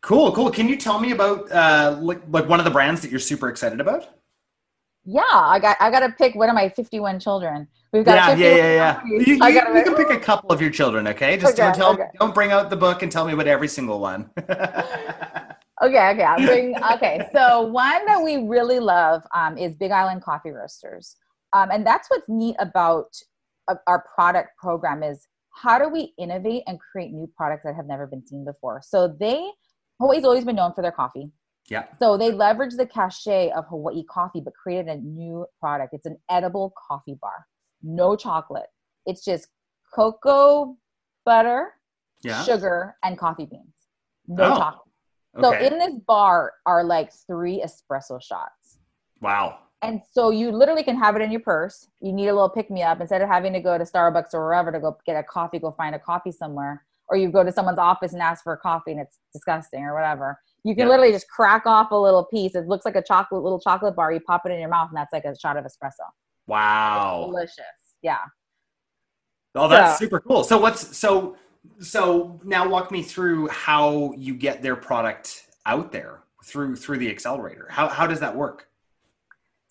Cool, 0.00 0.32
cool. 0.32 0.50
Can 0.50 0.68
you 0.68 0.76
tell 0.76 0.98
me 1.00 1.12
about 1.12 1.50
uh, 1.50 1.98
like, 2.00 2.20
like 2.30 2.48
one 2.48 2.58
of 2.60 2.64
the 2.64 2.70
brands 2.70 3.00
that 3.02 3.10
you're 3.10 3.20
super 3.20 3.48
excited 3.48 3.80
about? 3.80 4.08
Yeah, 5.08 5.22
I 5.24 5.60
got 5.60 5.76
I 5.78 5.88
got 5.88 6.00
to 6.00 6.10
pick 6.10 6.34
one 6.34 6.48
of 6.48 6.56
my 6.56 6.68
51 6.68 7.20
children. 7.20 7.68
We've 7.92 8.04
got 8.04 8.36
yeah, 8.36 8.48
yeah, 8.48 8.56
yeah, 8.56 8.72
yeah. 8.72 9.00
You, 9.06 9.20
you, 9.20 9.34
you, 9.34 9.84
can 9.84 9.94
pick 9.94 10.10
a 10.10 10.18
couple 10.18 10.50
of 10.50 10.60
your 10.60 10.70
children, 10.70 11.06
okay? 11.06 11.36
Just 11.36 11.52
okay, 11.52 11.62
don't 11.62 11.74
tell 11.76 11.92
okay. 11.92 12.08
don't 12.18 12.34
bring 12.34 12.50
out 12.50 12.70
the 12.70 12.76
book 12.76 13.02
and 13.02 13.12
tell 13.12 13.24
me 13.24 13.32
about 13.32 13.46
every 13.46 13.68
single 13.68 14.00
one. 14.00 14.28
okay, 14.40 15.54
okay. 15.80 16.24
I'll 16.24 16.44
bring 16.44 16.74
okay. 16.94 17.28
So 17.32 17.62
one 17.62 18.04
that 18.06 18.20
we 18.20 18.38
really 18.38 18.80
love 18.80 19.22
um, 19.32 19.56
is 19.56 19.76
Big 19.76 19.92
Island 19.92 20.22
Coffee 20.22 20.50
Roasters, 20.50 21.14
um, 21.52 21.70
and 21.70 21.86
that's 21.86 22.10
what's 22.10 22.28
neat 22.28 22.56
about 22.58 23.06
uh, 23.68 23.76
our 23.86 24.04
product 24.12 24.58
program 24.58 25.04
is 25.04 25.28
how 25.56 25.78
do 25.78 25.88
we 25.88 26.12
innovate 26.18 26.62
and 26.66 26.78
create 26.78 27.12
new 27.12 27.26
products 27.36 27.62
that 27.64 27.74
have 27.74 27.86
never 27.86 28.06
been 28.06 28.24
seen 28.26 28.44
before. 28.44 28.82
So 28.84 29.08
they 29.18 29.50
Hawaii's 30.00 30.24
always 30.24 30.44
been 30.44 30.56
known 30.56 30.74
for 30.74 30.82
their 30.82 30.92
coffee. 30.92 31.30
Yeah. 31.68 31.84
So 31.98 32.16
they 32.16 32.30
leveraged 32.30 32.76
the 32.76 32.86
cachet 32.86 33.50
of 33.50 33.64
Hawaii 33.68 34.04
coffee, 34.04 34.40
but 34.40 34.52
created 34.54 34.88
a 34.88 34.96
new 34.96 35.46
product. 35.58 35.94
It's 35.94 36.06
an 36.06 36.18
edible 36.30 36.74
coffee 36.88 37.18
bar, 37.20 37.46
no 37.82 38.14
chocolate. 38.14 38.68
It's 39.06 39.24
just 39.24 39.48
cocoa 39.94 40.76
butter, 41.24 41.72
yeah. 42.22 42.44
sugar, 42.44 42.96
and 43.02 43.18
coffee 43.18 43.46
beans. 43.46 43.74
No 44.28 44.52
oh. 44.52 44.56
chocolate. 44.56 44.82
So 45.40 45.54
okay. 45.54 45.66
in 45.66 45.78
this 45.78 45.94
bar 46.06 46.52
are 46.66 46.84
like 46.84 47.10
three 47.26 47.64
espresso 47.64 48.22
shots. 48.22 48.78
Wow. 49.20 49.58
And 49.82 50.00
so 50.10 50.30
you 50.30 50.50
literally 50.50 50.82
can 50.82 50.96
have 50.96 51.16
it 51.16 51.22
in 51.22 51.30
your 51.30 51.40
purse. 51.40 51.88
You 52.00 52.12
need 52.12 52.28
a 52.28 52.34
little 52.34 52.48
pick 52.48 52.70
me 52.70 52.82
up 52.82 53.00
instead 53.00 53.20
of 53.22 53.28
having 53.28 53.52
to 53.52 53.60
go 53.60 53.76
to 53.76 53.84
Starbucks 53.84 54.32
or 54.32 54.44
wherever 54.44 54.72
to 54.72 54.80
go 54.80 54.96
get 55.06 55.16
a 55.16 55.22
coffee, 55.22 55.58
go 55.58 55.72
find 55.72 55.94
a 55.94 55.98
coffee 55.98 56.32
somewhere. 56.32 56.84
Or 57.08 57.16
you 57.16 57.30
go 57.30 57.44
to 57.44 57.52
someone's 57.52 57.78
office 57.78 58.14
and 58.14 58.22
ask 58.22 58.42
for 58.42 58.54
a 58.54 58.58
coffee 58.58 58.92
and 58.92 59.00
it's 59.00 59.18
disgusting 59.32 59.84
or 59.84 59.94
whatever 59.94 60.38
you 60.66 60.74
can 60.74 60.86
yeah. 60.86 60.88
literally 60.88 61.12
just 61.12 61.28
crack 61.28 61.64
off 61.64 61.92
a 61.92 61.96
little 61.96 62.24
piece. 62.24 62.56
It 62.56 62.66
looks 62.66 62.84
like 62.84 62.96
a 62.96 63.02
chocolate 63.02 63.44
little 63.44 63.60
chocolate 63.60 63.94
bar. 63.94 64.12
You 64.12 64.18
pop 64.18 64.42
it 64.46 64.50
in 64.50 64.58
your 64.58 64.68
mouth, 64.68 64.88
and 64.88 64.96
that's 64.96 65.12
like 65.12 65.24
a 65.24 65.38
shot 65.38 65.56
of 65.56 65.64
espresso. 65.64 66.08
Wow, 66.48 67.20
it's 67.20 67.30
delicious. 67.30 67.64
Yeah. 68.02 68.18
Oh, 69.54 69.68
that's 69.68 69.96
so, 69.96 70.04
super 70.04 70.18
cool. 70.18 70.42
So 70.42 70.58
what's 70.58 70.96
so 70.96 71.36
so 71.78 72.40
now 72.44 72.68
walk 72.68 72.90
me 72.90 73.02
through 73.02 73.46
how 73.46 74.12
you 74.16 74.34
get 74.34 74.60
their 74.60 74.74
product 74.74 75.46
out 75.66 75.92
there 75.92 76.24
through 76.44 76.74
through 76.74 76.98
the 76.98 77.10
accelerator. 77.10 77.68
How 77.70 77.86
how 77.86 78.08
does 78.08 78.18
that 78.18 78.34
work? 78.34 78.66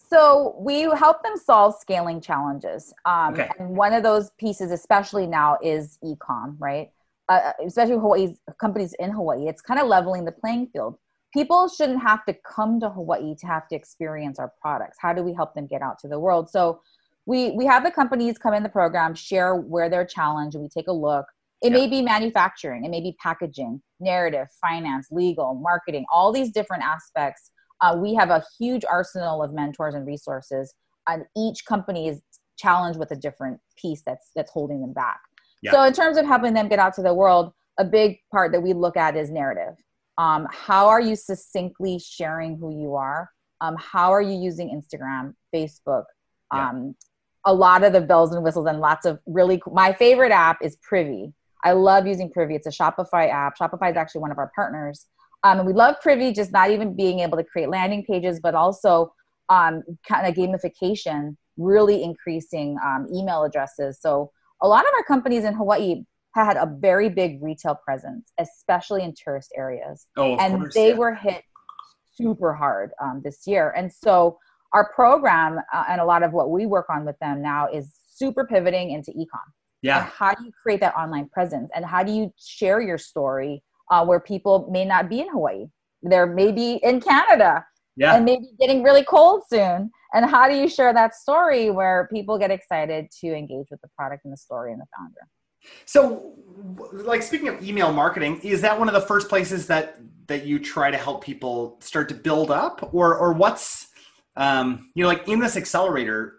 So 0.10 0.56
we 0.60 0.82
help 0.82 1.24
them 1.24 1.38
solve 1.38 1.76
scaling 1.80 2.22
challenges. 2.22 2.94
Um, 3.06 3.34
okay. 3.34 3.50
And 3.60 3.76
one 3.76 3.94
of 3.94 4.04
those 4.04 4.32
pieces, 4.38 4.72
especially 4.72 5.28
now, 5.28 5.58
is 5.62 5.98
ecom, 6.04 6.56
right? 6.60 6.90
uh, 7.30 7.52
especially 7.66 7.96
Hawaii's 7.96 8.40
companies 8.60 8.94
in 9.00 9.12
Hawaii, 9.12 9.48
it's 9.48 9.62
kind 9.62 9.80
of 9.80 9.88
leveling 9.88 10.26
the 10.26 10.32
playing 10.32 10.68
field. 10.68 10.98
People 11.34 11.68
shouldn't 11.68 12.02
have 12.02 12.24
to 12.26 12.36
come 12.46 12.80
to 12.80 12.90
Hawaii 12.90 13.36
to 13.36 13.48
have 13.48 13.68
to 13.70 13.76
experience 13.76 14.40
our 14.40 14.54
products. 14.62 14.98
How 15.00 15.14
do 15.14 15.22
we 15.22 15.34
help 15.34 15.54
them 15.54 15.68
get 15.68 15.82
out 15.82 16.00
to 16.00 16.08
the 16.08 16.20
world? 16.20 16.50
So 16.50 16.82
we 17.26 17.52
we 17.52 17.66
have 17.66 17.84
the 17.84 17.92
companies 17.92 18.38
come 18.38 18.54
in 18.54 18.64
the 18.64 18.70
program, 18.70 19.16
share 19.16 19.56
where 19.56 19.90
they're 19.90 20.06
challenged, 20.06 20.56
and 20.56 20.64
we 20.64 20.70
take 20.70 20.88
a 20.88 20.94
look. 20.94 21.26
It 21.62 21.72
yeah. 21.72 21.80
may 21.80 21.88
be 21.88 22.02
manufacturing, 22.02 22.86
it 22.86 22.90
may 22.90 23.02
be 23.02 23.16
packaging, 23.22 23.82
narrative, 24.00 24.48
finance, 24.62 25.08
legal, 25.12 25.56
marketing, 25.56 26.06
all 26.12 26.32
these 26.32 26.52
different 26.52 26.84
aspects. 26.84 27.52
Uh, 27.82 27.98
we 27.98 28.14
have 28.16 28.30
a 28.30 28.44
huge 28.58 28.84
arsenal 28.90 29.44
of 29.44 29.54
mentors 29.54 29.96
and 29.96 30.06
resources, 30.08 30.74
and 31.08 31.26
each 31.38 31.66
company 31.66 32.08
is 32.08 32.22
challenged 32.58 32.98
with 32.98 33.12
a 33.12 33.16
different 33.16 33.60
piece 33.78 34.02
that's 34.06 34.32
that's 34.36 34.52
holding 34.52 34.82
them 34.82 34.94
back. 34.94 35.20
Yeah. 35.62 35.72
So 35.72 35.84
in 35.84 35.94
terms 35.94 36.18
of 36.18 36.26
helping 36.26 36.54
them 36.54 36.68
get 36.68 36.80
out 36.80 36.94
to 36.96 37.02
the 37.02 37.14
world, 37.14 37.54
a 37.78 37.86
big 37.86 38.20
part 38.32 38.52
that 38.52 38.62
we 38.62 38.74
look 38.74 38.98
at 38.98 39.16
is 39.16 39.30
narrative. 39.30 39.76
Um, 40.18 40.48
how 40.52 40.88
are 40.88 41.02
you 41.02 41.16
succinctly 41.16 42.00
sharing 42.00 42.58
who 42.58 42.80
you 42.80 42.96
are? 42.96 43.30
Um, 43.62 43.76
how 43.78 44.12
are 44.12 44.22
you 44.22 44.38
using 44.38 44.70
Instagram, 44.70 45.34
Facebook? 45.54 46.06
Um, 46.52 46.86
yeah. 46.86 46.92
A 47.48 47.54
lot 47.54 47.84
of 47.84 47.94
the 47.94 48.02
bells 48.02 48.34
and 48.34 48.44
whistles 48.44 48.66
and 48.66 48.80
lots 48.80 49.06
of 49.06 49.20
really. 49.26 49.62
My 49.68 49.94
favorite 49.94 50.32
app 50.32 50.58
is 50.62 50.78
Privy. 50.78 51.34
I 51.64 51.74
love 51.74 52.08
using 52.08 52.32
Privy. 52.32 52.56
It's 52.56 52.68
a 52.68 52.72
Shopify 52.72 53.30
app. 53.30 53.58
Shopify 53.58 53.92
is 53.92 53.98
actually 53.98 54.22
one 54.22 54.32
of 54.32 54.38
our 54.38 54.52
partners. 54.56 55.08
Um, 55.46 55.60
and 55.60 55.68
we 55.68 55.74
love 55.74 56.02
Privy, 56.02 56.34
just 56.34 56.52
not 56.52 56.72
even 56.72 56.96
being 56.96 57.20
able 57.20 57.38
to 57.38 57.44
create 57.44 57.70
landing 57.70 58.04
pages, 58.04 58.40
but 58.40 58.56
also 58.56 59.14
um, 59.50 59.84
kind 60.08 60.26
of 60.26 60.34
gamification, 60.34 61.38
really 61.56 62.04
increasing 62.04 62.78
um, 62.84 63.08
email 63.14 63.44
addresses. 63.44 64.00
So 64.02 64.32
a 64.62 64.68
lot 64.68 64.86
of 64.86 64.92
our 64.98 65.04
companies 65.04 65.44
in 65.44 65.54
Hawaii 65.54 66.04
had 66.34 66.58
a 66.58 66.66
very 66.66 67.10
big 67.10 67.44
retail 67.44 67.76
presence, 67.76 68.32
especially 68.40 69.04
in 69.04 69.14
tourist 69.14 69.54
areas. 69.56 70.08
Oh, 70.18 70.36
and 70.38 70.56
course, 70.56 70.74
they 70.74 70.90
yeah. 70.90 70.96
were 70.96 71.14
hit 71.14 71.44
super 72.16 72.56
hard 72.56 72.90
um, 73.00 73.22
this 73.24 73.46
year. 73.46 73.72
And 73.78 73.94
so 73.94 74.40
our 74.74 74.92
program 74.94 75.60
uh, 75.72 75.84
and 75.88 76.02
a 76.02 76.06
lot 76.06 76.24
of 76.24 76.34
what 76.34 76.50
we 76.50 76.66
work 76.66 76.88
on 76.90 77.06
with 77.06 77.20
them 77.20 77.44
now 77.44 77.68
is 77.72 77.94
super 78.10 78.48
pivoting 78.48 78.90
into 78.90 79.12
ecom. 79.12 79.46
Yeah. 79.84 80.00
And 80.00 80.08
how 80.08 80.34
do 80.34 80.44
you 80.44 80.52
create 80.60 80.80
that 80.80 80.96
online 80.96 81.30
presence? 81.30 81.70
And 81.76 81.86
how 81.86 82.02
do 82.02 82.12
you 82.12 82.34
share 82.40 82.82
your 82.82 82.98
story 82.98 83.62
uh, 83.92 84.06
where 84.06 84.20
people 84.20 84.68
may 84.72 84.86
not 84.86 85.10
be 85.10 85.20
in 85.22 85.30
Hawaii? 85.30 85.68
they're 86.06 86.28
maybe 86.28 86.80
in 86.84 87.02
Canada 87.02 87.66
yeah. 87.96 88.16
and 88.16 88.26
maybe 88.26 88.48
getting 88.60 88.84
really 88.84 89.04
cold 89.04 89.44
soon. 89.50 89.92
And 90.14 90.30
how 90.30 90.48
do 90.48 90.56
you 90.56 90.70
share 90.70 90.94
that 90.94 91.16
story 91.16 91.70
where 91.72 92.08
people 92.12 92.38
get 92.38 92.52
excited 92.52 93.08
to 93.22 93.28
engage 93.28 93.68
with 93.70 93.82
the 93.82 93.90
product 93.98 94.24
and 94.24 94.32
the 94.32 94.38
story 94.38 94.72
and 94.72 94.82
the 94.82 94.86
founder? 94.98 95.28
So, 95.86 96.36
like 96.92 97.24
speaking 97.24 97.48
of 97.48 97.64
email 97.64 97.92
marketing, 97.92 98.40
is 98.42 98.62
that 98.62 98.78
one 98.78 98.88
of 98.88 98.94
the 98.94 99.02
first 99.02 99.30
places 99.30 99.66
that 99.68 100.00
that 100.28 100.46
you 100.46 100.60
try 100.60 100.92
to 100.92 100.98
help 100.98 101.24
people 101.24 101.78
start 101.82 102.08
to 102.10 102.16
build 102.16 102.52
up, 102.52 102.88
or 102.94 103.18
or 103.18 103.34
what's 103.34 103.88
um, 104.36 104.92
you 104.94 105.02
know 105.02 105.10
like 105.10 105.28
in 105.28 105.40
this 105.40 105.58
accelerator? 105.58 106.38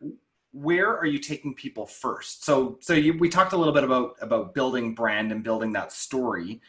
Where 0.52 0.96
are 0.96 1.06
you 1.06 1.18
taking 1.18 1.54
people 1.54 1.86
first? 1.86 2.44
So, 2.44 2.78
so 2.80 2.94
you, 2.94 3.18
we 3.18 3.28
talked 3.28 3.52
a 3.52 3.56
little 3.56 3.74
bit 3.74 3.82
about 3.82 4.14
about 4.20 4.54
building 4.54 4.94
brand 4.94 5.32
and 5.32 5.42
building 5.42 5.72
that 5.72 5.92
story. 5.92 6.60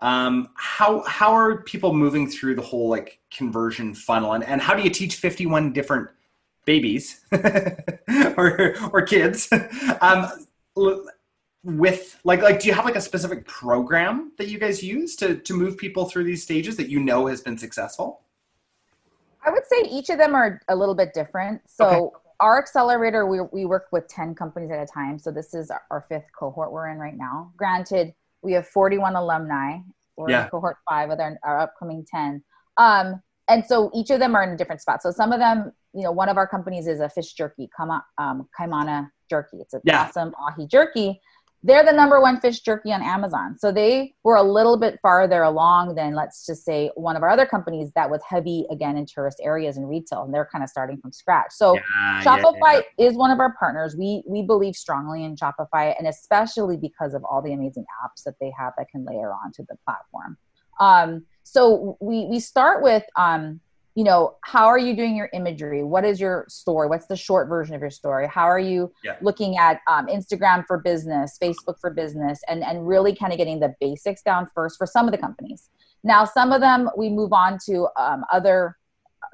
Um, 0.00 0.50
how 0.56 1.02
how 1.04 1.32
are 1.32 1.62
people 1.62 1.94
moving 1.94 2.28
through 2.28 2.56
the 2.56 2.62
whole 2.62 2.88
like 2.88 3.20
conversion 3.30 3.94
funnel, 3.94 4.32
and, 4.32 4.44
and 4.44 4.60
how 4.60 4.74
do 4.74 4.82
you 4.82 4.90
teach 4.90 5.16
fifty 5.16 5.46
one 5.46 5.72
different 5.72 6.08
babies 6.64 7.20
or 8.36 8.74
or 8.92 9.02
kids 9.02 9.48
um, 10.00 10.26
with 11.62 12.20
like 12.24 12.42
like 12.42 12.60
do 12.60 12.68
you 12.68 12.74
have 12.74 12.84
like 12.84 12.96
a 12.96 13.00
specific 13.00 13.46
program 13.46 14.32
that 14.38 14.48
you 14.48 14.58
guys 14.58 14.82
use 14.82 15.16
to 15.16 15.36
to 15.36 15.54
move 15.54 15.76
people 15.76 16.06
through 16.06 16.24
these 16.24 16.42
stages 16.42 16.76
that 16.76 16.88
you 16.88 17.00
know 17.00 17.26
has 17.26 17.40
been 17.40 17.56
successful? 17.56 18.20
I 19.46 19.50
would 19.50 19.66
say 19.66 19.88
each 19.88 20.10
of 20.10 20.18
them 20.18 20.34
are 20.34 20.60
a 20.68 20.76
little 20.76 20.94
bit 20.94 21.12
different. 21.12 21.60
So 21.66 21.86
okay. 21.86 22.16
our 22.40 22.58
accelerator 22.58 23.26
we, 23.26 23.40
we 23.52 23.66
work 23.66 23.88
with 23.92 24.08
10 24.08 24.34
companies 24.34 24.70
at 24.70 24.82
a 24.82 24.86
time. 24.86 25.18
So 25.18 25.30
this 25.30 25.54
is 25.54 25.70
our 25.90 26.06
fifth 26.08 26.26
cohort 26.38 26.72
we're 26.72 26.88
in 26.88 26.98
right 26.98 27.16
now. 27.16 27.52
Granted 27.56 28.14
we 28.44 28.52
have 28.52 28.66
41 28.68 29.16
alumni. 29.16 29.78
We're 30.16 30.30
yeah. 30.30 30.44
in 30.44 30.50
cohort 30.50 30.76
five 30.88 31.08
with 31.08 31.20
our, 31.20 31.36
our 31.42 31.58
upcoming 31.58 32.06
10 32.08 32.42
um, 32.76 33.20
and 33.48 33.64
so 33.64 33.90
each 33.94 34.10
of 34.10 34.20
them 34.20 34.34
are 34.34 34.42
in 34.42 34.50
a 34.50 34.56
different 34.56 34.80
spot. 34.80 35.02
So 35.02 35.10
some 35.10 35.32
of 35.32 35.40
them 35.40 35.72
you 35.94 36.02
know 36.02 36.12
one 36.12 36.28
of 36.28 36.36
our 36.36 36.46
companies 36.46 36.86
is 36.86 37.00
a 37.00 37.08
fish 37.08 37.32
jerky 37.32 37.68
Kama, 37.76 38.04
um, 38.18 38.48
kaimana 38.58 39.10
jerky. 39.30 39.58
It's 39.60 39.74
an 39.74 39.80
yeah. 39.84 40.02
awesome 40.02 40.32
ahi 40.46 40.66
jerky 40.66 41.20
they're 41.66 41.84
the 41.84 41.92
number 41.92 42.20
one 42.20 42.38
fish 42.40 42.60
jerky 42.60 42.92
on 42.92 43.02
Amazon. 43.02 43.56
So 43.58 43.72
they 43.72 44.14
were 44.22 44.36
a 44.36 44.42
little 44.42 44.76
bit 44.76 44.98
farther 45.00 45.42
along 45.42 45.94
than, 45.94 46.14
let's 46.14 46.44
just 46.44 46.62
say, 46.62 46.90
one 46.94 47.16
of 47.16 47.22
our 47.22 47.30
other 47.30 47.46
companies 47.46 47.90
that 47.94 48.10
was 48.10 48.20
heavy 48.28 48.66
again 48.70 48.98
in 48.98 49.06
tourist 49.06 49.40
areas 49.42 49.78
and 49.78 49.88
retail, 49.88 50.24
and 50.24 50.34
they're 50.34 50.48
kind 50.52 50.62
of 50.62 50.68
starting 50.68 50.98
from 50.98 51.10
scratch. 51.10 51.52
So 51.52 51.74
yeah, 51.74 52.22
Shopify 52.22 52.82
yeah, 52.98 53.06
is 53.06 53.16
one 53.16 53.30
of 53.30 53.40
our 53.40 53.54
partners. 53.58 53.96
We 53.98 54.22
we 54.26 54.42
believe 54.42 54.76
strongly 54.76 55.24
in 55.24 55.36
Shopify, 55.36 55.94
and 55.98 56.06
especially 56.06 56.76
because 56.76 57.14
of 57.14 57.24
all 57.24 57.40
the 57.40 57.54
amazing 57.54 57.86
apps 58.04 58.24
that 58.24 58.34
they 58.40 58.52
have 58.58 58.74
that 58.76 58.90
can 58.90 59.06
layer 59.06 59.32
onto 59.32 59.64
the 59.66 59.76
platform. 59.86 60.36
Um, 60.80 61.24
so 61.44 61.96
we 61.98 62.26
we 62.26 62.40
start 62.40 62.82
with 62.82 63.04
um, 63.16 63.60
you 63.94 64.02
know 64.02 64.36
how 64.42 64.66
are 64.66 64.78
you 64.78 64.96
doing 64.96 65.16
your 65.16 65.30
imagery? 65.32 65.84
What 65.84 66.04
is 66.04 66.20
your 66.20 66.46
story? 66.48 66.88
What's 66.88 67.06
the 67.06 67.16
short 67.16 67.48
version 67.48 67.74
of 67.74 67.80
your 67.80 67.90
story? 67.90 68.26
How 68.26 68.44
are 68.44 68.58
you 68.58 68.92
yeah. 69.04 69.16
looking 69.22 69.56
at 69.56 69.80
um, 69.88 70.06
instagram 70.06 70.66
for 70.66 70.78
business 70.78 71.38
facebook 71.40 71.78
for 71.80 71.90
business 71.90 72.40
and 72.48 72.64
and 72.64 72.86
really 72.86 73.14
kind 73.14 73.32
of 73.32 73.38
getting 73.38 73.60
the 73.60 73.74
basics 73.80 74.22
down 74.22 74.48
first 74.54 74.78
for 74.78 74.86
some 74.86 75.06
of 75.06 75.12
the 75.12 75.18
companies? 75.18 75.70
Now 76.02 76.24
some 76.24 76.52
of 76.52 76.60
them 76.60 76.90
we 76.96 77.08
move 77.08 77.32
on 77.32 77.58
to 77.66 77.88
um, 77.96 78.24
other 78.32 78.76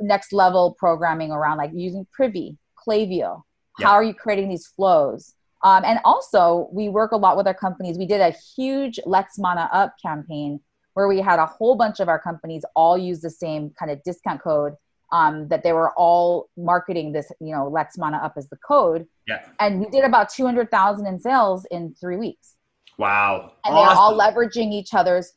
next 0.01 0.33
level 0.33 0.77
programming 0.79 1.31
around 1.31 1.57
like 1.59 1.71
using 1.75 2.07
privy 2.13 2.57
Klaviyo. 2.77 3.43
Yeah. 3.79 3.87
how 3.87 3.93
are 3.93 4.05
you 4.05 4.15
creating 4.15 4.49
these 4.49 4.67
flows? 4.67 5.35
Um, 5.63 5.85
and 5.85 6.01
also 6.05 6.69
we 6.73 6.89
work 6.89 7.13
a 7.13 7.17
lot 7.17 7.37
with 7.37 7.47
our 7.47 7.55
companies. 7.55 7.99
We 7.99 8.07
did 8.07 8.21
a 8.21 8.31
huge 8.31 8.99
let's 9.05 9.39
mana 9.39 9.69
up 9.73 9.95
campaign 10.03 10.61
where 10.95 11.09
we 11.09 11.21
had 11.21 11.39
a 11.39 11.47
whole 11.47 11.77
bunch 11.77 12.01
of 12.01 12.09
our 12.09 12.19
companies 12.19 12.65
all 12.75 12.99
use 12.99 13.21
the 13.21 13.31
same 13.31 13.71
kind 13.79 13.91
of 13.91 14.03
discount 14.03 14.43
code 14.43 14.75
um, 15.13 15.49
that 15.49 15.63
they 15.63 15.73
were 15.73 15.93
all 15.97 16.49
marketing 16.57 17.13
this, 17.13 17.31
you 17.41 17.55
know, 17.55 17.69
Let's 17.69 17.99
Mana 17.99 18.19
Up 18.19 18.35
as 18.37 18.49
the 18.49 18.57
code. 18.57 19.07
Yeah. 19.27 19.45
And 19.59 19.81
we 19.81 19.89
did 19.89 20.05
about 20.05 20.29
200,000 20.29 21.07
in 21.07 21.19
sales 21.19 21.67
in 21.71 21.95
three 22.01 22.17
weeks. 22.17 22.57
Wow. 22.99 23.53
And 23.65 23.75
awesome. 23.75 23.87
they're 23.87 23.97
all 23.97 24.19
leveraging 24.19 24.73
each 24.73 24.95
other's 24.95 25.33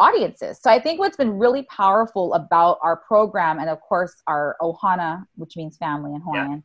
audiences. 0.00 0.58
So 0.60 0.70
I 0.70 0.80
think 0.80 0.98
what's 0.98 1.16
been 1.16 1.38
really 1.38 1.62
powerful 1.64 2.34
about 2.34 2.78
our 2.82 2.96
program 2.96 3.58
and 3.58 3.70
of 3.70 3.80
course 3.80 4.14
our 4.26 4.56
Ohana, 4.60 5.24
which 5.36 5.56
means 5.56 5.76
family 5.76 6.14
in 6.14 6.20
Hawaiian, 6.20 6.64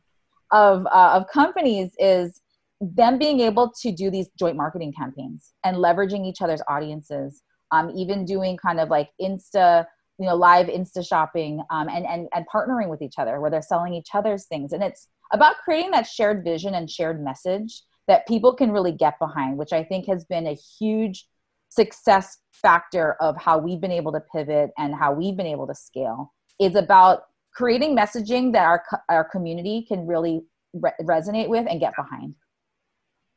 yeah. 0.52 0.60
of, 0.60 0.86
uh, 0.86 1.12
of 1.14 1.26
companies 1.32 1.92
is 1.98 2.40
them 2.80 3.18
being 3.18 3.40
able 3.40 3.72
to 3.82 3.92
do 3.92 4.10
these 4.10 4.28
joint 4.38 4.56
marketing 4.56 4.92
campaigns 4.92 5.52
and 5.64 5.76
leveraging 5.76 6.26
each 6.26 6.42
other's 6.42 6.62
audiences 6.66 7.42
um, 7.72 7.90
even 7.96 8.24
doing 8.24 8.56
kind 8.56 8.80
of 8.80 8.88
like 8.88 9.10
Insta, 9.20 9.86
you 10.18 10.26
know, 10.26 10.34
live 10.34 10.66
Insta 10.66 11.06
shopping 11.06 11.62
um, 11.70 11.88
and, 11.88 12.06
and, 12.06 12.28
and 12.34 12.44
partnering 12.52 12.88
with 12.88 13.02
each 13.02 13.14
other 13.18 13.40
where 13.40 13.50
they're 13.50 13.62
selling 13.62 13.94
each 13.94 14.08
other's 14.14 14.46
things. 14.46 14.72
And 14.72 14.82
it's 14.82 15.08
about 15.32 15.56
creating 15.64 15.92
that 15.92 16.06
shared 16.06 16.44
vision 16.44 16.74
and 16.74 16.90
shared 16.90 17.22
message 17.22 17.82
that 18.08 18.26
people 18.26 18.54
can 18.54 18.72
really 18.72 18.92
get 18.92 19.18
behind, 19.18 19.56
which 19.56 19.72
I 19.72 19.84
think 19.84 20.06
has 20.06 20.24
been 20.24 20.46
a 20.46 20.58
huge 20.78 21.26
success 21.68 22.38
factor 22.52 23.14
of 23.20 23.36
how 23.36 23.58
we've 23.58 23.80
been 23.80 23.92
able 23.92 24.12
to 24.12 24.20
pivot 24.20 24.70
and 24.76 24.94
how 24.94 25.12
we've 25.12 25.36
been 25.36 25.46
able 25.46 25.66
to 25.68 25.74
scale 25.74 26.32
is 26.58 26.74
about 26.74 27.22
creating 27.54 27.96
messaging 27.96 28.52
that 28.52 28.64
our, 28.64 28.82
our 29.08 29.24
community 29.24 29.84
can 29.86 30.06
really 30.06 30.42
re- 30.74 30.92
resonate 31.02 31.48
with 31.48 31.66
and 31.68 31.80
get 31.80 31.94
behind. 31.96 32.34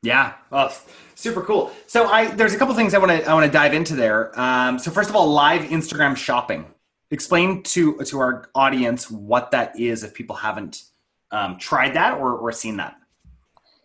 Yeah, 0.03 0.33
oh, 0.51 0.77
super 1.15 1.41
cool. 1.41 1.71
So 1.87 2.07
I 2.07 2.27
there's 2.27 2.53
a 2.53 2.57
couple 2.57 2.75
things 2.75 2.93
I 2.93 2.97
want 2.99 3.11
to 3.11 3.25
I 3.25 3.33
want 3.33 3.45
to 3.45 3.51
dive 3.51 3.73
into 3.73 3.95
there. 3.95 4.37
Um, 4.39 4.77
so 4.77 4.91
first 4.91 5.09
of 5.09 5.15
all, 5.15 5.27
live 5.27 5.61
Instagram 5.61 6.15
shopping. 6.15 6.65
Explain 7.09 7.63
to 7.63 7.95
to 7.97 8.19
our 8.19 8.49
audience 8.53 9.09
what 9.09 9.49
that 9.51 9.79
is 9.79 10.03
if 10.03 10.13
people 10.13 10.35
haven't 10.35 10.83
um, 11.31 11.57
tried 11.57 11.93
that 11.95 12.17
or 12.17 12.33
or 12.33 12.51
seen 12.51 12.77
that. 12.77 12.97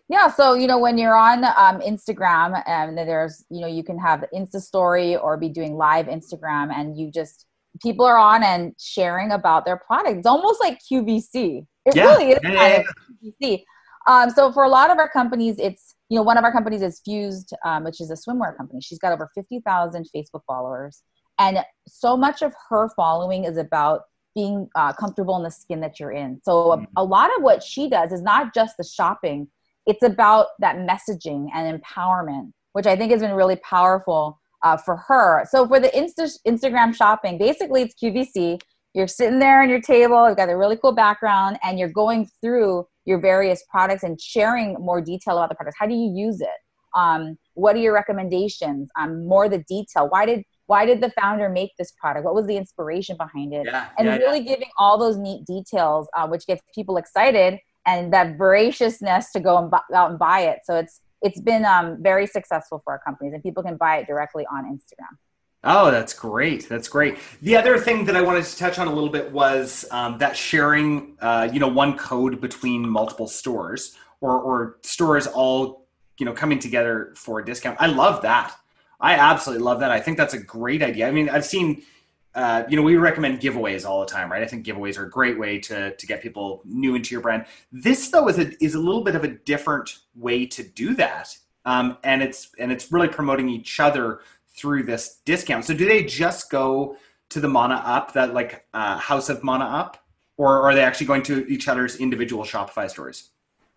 Yeah, 0.08 0.28
so 0.28 0.54
you 0.54 0.66
know 0.66 0.78
when 0.78 0.98
you're 0.98 1.16
on 1.16 1.44
um, 1.44 1.80
Instagram 1.82 2.62
and 2.66 2.98
there's 2.98 3.44
you 3.48 3.60
know 3.60 3.68
you 3.68 3.84
can 3.84 3.98
have 3.98 4.24
Insta 4.34 4.60
story 4.60 5.16
or 5.16 5.36
be 5.36 5.48
doing 5.48 5.76
live 5.76 6.06
Instagram 6.06 6.72
and 6.74 6.98
you 6.98 7.12
just 7.12 7.46
people 7.80 8.04
are 8.04 8.18
on 8.18 8.42
and 8.42 8.74
sharing 8.76 9.30
about 9.30 9.64
their 9.64 9.76
product. 9.76 10.16
It's 10.16 10.26
almost 10.26 10.60
like 10.60 10.80
QVC. 10.90 11.64
It 11.84 11.94
yeah. 11.94 12.04
really 12.06 12.30
is 12.32 12.40
yeah, 12.42 12.50
yeah, 12.50 12.82
QVC. 13.40 13.64
Um, 14.08 14.30
so 14.30 14.50
for 14.50 14.64
a 14.64 14.68
lot 14.68 14.90
of 14.90 14.98
our 14.98 15.08
companies, 15.08 15.56
it's 15.58 15.87
you 16.08 16.16
know, 16.16 16.22
one 16.22 16.38
of 16.38 16.44
our 16.44 16.52
companies 16.52 16.82
is 16.82 17.00
Fused, 17.04 17.52
um, 17.64 17.84
which 17.84 18.00
is 18.00 18.10
a 18.10 18.14
swimwear 18.14 18.56
company. 18.56 18.80
She's 18.80 18.98
got 18.98 19.12
over 19.12 19.30
50,000 19.34 20.08
Facebook 20.14 20.42
followers. 20.46 21.02
And 21.38 21.58
so 21.86 22.16
much 22.16 22.42
of 22.42 22.54
her 22.68 22.88
following 22.96 23.44
is 23.44 23.56
about 23.56 24.02
being 24.34 24.68
uh, 24.74 24.92
comfortable 24.92 25.36
in 25.36 25.42
the 25.42 25.50
skin 25.50 25.80
that 25.80 26.00
you're 26.00 26.12
in. 26.12 26.40
So 26.44 26.72
a, 26.72 26.76
mm-hmm. 26.78 26.84
a 26.96 27.04
lot 27.04 27.30
of 27.36 27.42
what 27.42 27.62
she 27.62 27.88
does 27.88 28.12
is 28.12 28.22
not 28.22 28.54
just 28.54 28.76
the 28.76 28.84
shopping, 28.84 29.48
it's 29.86 30.02
about 30.02 30.48
that 30.60 30.76
messaging 30.76 31.48
and 31.54 31.80
empowerment, 31.80 32.52
which 32.72 32.86
I 32.86 32.96
think 32.96 33.10
has 33.12 33.20
been 33.20 33.32
really 33.32 33.56
powerful 33.56 34.38
uh, 34.62 34.76
for 34.76 34.96
her. 34.96 35.44
So 35.50 35.66
for 35.66 35.80
the 35.80 35.88
Insta- 35.88 36.38
Instagram 36.46 36.94
shopping, 36.94 37.38
basically 37.38 37.82
it's 37.82 37.94
QVC. 38.02 38.60
You're 38.98 39.06
sitting 39.06 39.38
there 39.38 39.62
on 39.62 39.68
your 39.68 39.80
table, 39.80 40.26
you've 40.26 40.36
got 40.36 40.48
a 40.48 40.56
really 40.56 40.76
cool 40.76 40.90
background, 40.90 41.56
and 41.62 41.78
you're 41.78 41.88
going 41.88 42.28
through 42.40 42.84
your 43.04 43.20
various 43.20 43.62
products 43.70 44.02
and 44.02 44.20
sharing 44.20 44.74
more 44.74 45.00
detail 45.00 45.38
about 45.38 45.50
the 45.50 45.54
products. 45.54 45.76
How 45.78 45.86
do 45.86 45.94
you 45.94 46.12
use 46.12 46.40
it? 46.40 46.48
Um, 46.96 47.38
what 47.54 47.76
are 47.76 47.78
your 47.78 47.94
recommendations? 47.94 48.90
Um, 48.98 49.24
more 49.24 49.48
the 49.48 49.62
detail. 49.68 50.08
Why 50.08 50.26
did 50.26 50.42
why 50.66 50.84
did 50.84 51.00
the 51.00 51.10
founder 51.10 51.48
make 51.48 51.70
this 51.78 51.92
product? 51.92 52.24
What 52.24 52.34
was 52.34 52.48
the 52.48 52.56
inspiration 52.56 53.16
behind 53.16 53.54
it? 53.54 53.66
Yeah, 53.66 53.86
and 53.98 54.08
yeah, 54.08 54.16
really 54.16 54.40
yeah. 54.40 54.54
giving 54.54 54.68
all 54.78 54.98
those 54.98 55.16
neat 55.16 55.44
details, 55.46 56.08
uh, 56.16 56.26
which 56.26 56.44
gets 56.48 56.60
people 56.74 56.96
excited 56.96 57.60
and 57.86 58.12
that 58.12 58.36
voraciousness 58.36 59.30
to 59.30 59.38
go 59.38 59.58
and 59.58 59.70
buy, 59.70 59.80
out 59.94 60.10
and 60.10 60.18
buy 60.18 60.40
it. 60.40 60.58
So 60.64 60.74
it's 60.74 61.00
it's 61.22 61.40
been 61.40 61.64
um, 61.64 61.98
very 62.02 62.26
successful 62.26 62.80
for 62.82 62.94
our 62.94 63.00
companies, 63.06 63.32
and 63.32 63.44
people 63.44 63.62
can 63.62 63.76
buy 63.76 63.98
it 63.98 64.08
directly 64.08 64.44
on 64.52 64.64
Instagram. 64.64 65.16
Oh, 65.64 65.90
that's 65.90 66.14
great. 66.14 66.68
That's 66.68 66.88
great. 66.88 67.18
The 67.42 67.56
other 67.56 67.78
thing 67.78 68.04
that 68.04 68.16
I 68.16 68.22
wanted 68.22 68.44
to 68.44 68.56
touch 68.56 68.78
on 68.78 68.86
a 68.86 68.92
little 68.92 69.10
bit 69.10 69.32
was 69.32 69.84
um, 69.90 70.18
that 70.18 70.36
sharing, 70.36 71.16
uh, 71.20 71.48
you 71.52 71.58
know, 71.58 71.66
one 71.68 71.98
code 71.98 72.40
between 72.40 72.88
multiple 72.88 73.26
stores 73.26 73.96
or, 74.20 74.40
or 74.40 74.78
stores 74.82 75.26
all, 75.26 75.88
you 76.18 76.26
know, 76.26 76.32
coming 76.32 76.60
together 76.60 77.12
for 77.16 77.40
a 77.40 77.44
discount. 77.44 77.76
I 77.80 77.86
love 77.86 78.22
that. 78.22 78.54
I 79.00 79.14
absolutely 79.14 79.64
love 79.64 79.80
that. 79.80 79.90
I 79.90 80.00
think 80.00 80.16
that's 80.16 80.34
a 80.34 80.38
great 80.38 80.82
idea. 80.82 81.08
I 81.08 81.10
mean, 81.10 81.28
I've 81.28 81.44
seen, 81.44 81.82
uh, 82.34 82.62
you 82.68 82.76
know, 82.76 82.82
we 82.82 82.96
recommend 82.96 83.40
giveaways 83.40 83.84
all 83.84 84.00
the 84.00 84.06
time, 84.06 84.30
right? 84.30 84.42
I 84.42 84.46
think 84.46 84.64
giveaways 84.64 84.96
are 84.96 85.04
a 85.04 85.10
great 85.10 85.38
way 85.38 85.58
to 85.60 85.94
to 85.94 86.06
get 86.06 86.22
people 86.22 86.62
new 86.64 86.94
into 86.94 87.14
your 87.14 87.20
brand. 87.20 87.46
This 87.72 88.10
though 88.10 88.28
is 88.28 88.38
a 88.38 88.52
is 88.62 88.74
a 88.74 88.80
little 88.80 89.02
bit 89.02 89.14
of 89.14 89.24
a 89.24 89.28
different 89.28 89.98
way 90.14 90.46
to 90.46 90.62
do 90.62 90.94
that, 90.94 91.36
um, 91.64 91.98
and 92.02 92.22
it's 92.22 92.50
and 92.58 92.72
it's 92.72 92.90
really 92.90 93.08
promoting 93.08 93.48
each 93.48 93.78
other 93.78 94.20
through 94.58 94.82
this 94.84 95.20
discount. 95.24 95.64
So 95.64 95.74
do 95.74 95.86
they 95.86 96.04
just 96.04 96.50
go 96.50 96.96
to 97.30 97.40
the 97.40 97.48
Mana 97.48 97.82
Up, 97.84 98.12
that 98.14 98.34
like 98.34 98.66
uh, 98.74 98.98
House 98.98 99.28
of 99.28 99.44
Mana 99.44 99.64
Up, 99.64 100.02
or 100.36 100.62
are 100.62 100.74
they 100.74 100.82
actually 100.82 101.06
going 101.06 101.22
to 101.24 101.46
each 101.48 101.68
other's 101.68 101.96
individual 101.96 102.44
Shopify 102.44 102.88
stores? 102.88 103.30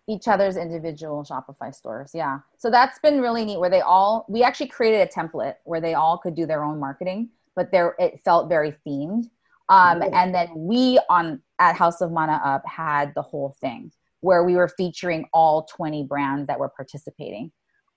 Each 0.08 0.26
other's 0.26 0.56
individual 0.56 1.24
Shopify 1.24 1.74
stores, 1.74 2.10
yeah. 2.14 2.40
So 2.58 2.70
that's 2.70 2.98
been 3.00 3.20
really 3.20 3.44
neat. 3.44 3.60
Where 3.60 3.70
they 3.70 3.80
all, 3.80 4.26
we 4.28 4.42
actually 4.42 4.68
created 4.68 5.08
a 5.08 5.10
template 5.10 5.54
where 5.64 5.80
they 5.80 5.94
all 5.94 6.18
could 6.18 6.34
do 6.34 6.46
their 6.46 6.64
own 6.64 6.80
marketing, 6.80 7.30
but 7.54 7.70
there 7.70 7.94
it 7.98 8.20
felt 8.24 8.48
very 8.48 8.74
themed. 8.86 9.24
Um, 9.68 10.02
and 10.12 10.34
then 10.34 10.50
we 10.54 10.98
on 11.08 11.40
at 11.58 11.76
House 11.76 12.00
of 12.00 12.10
Mana 12.10 12.40
Up 12.44 12.62
had 12.66 13.14
the 13.14 13.22
whole 13.22 13.56
thing 13.60 13.92
where 14.20 14.44
we 14.44 14.54
were 14.54 14.68
featuring 14.68 15.28
all 15.32 15.64
20 15.64 16.04
brands 16.04 16.46
that 16.46 16.58
were 16.58 16.68
participating. 16.68 17.52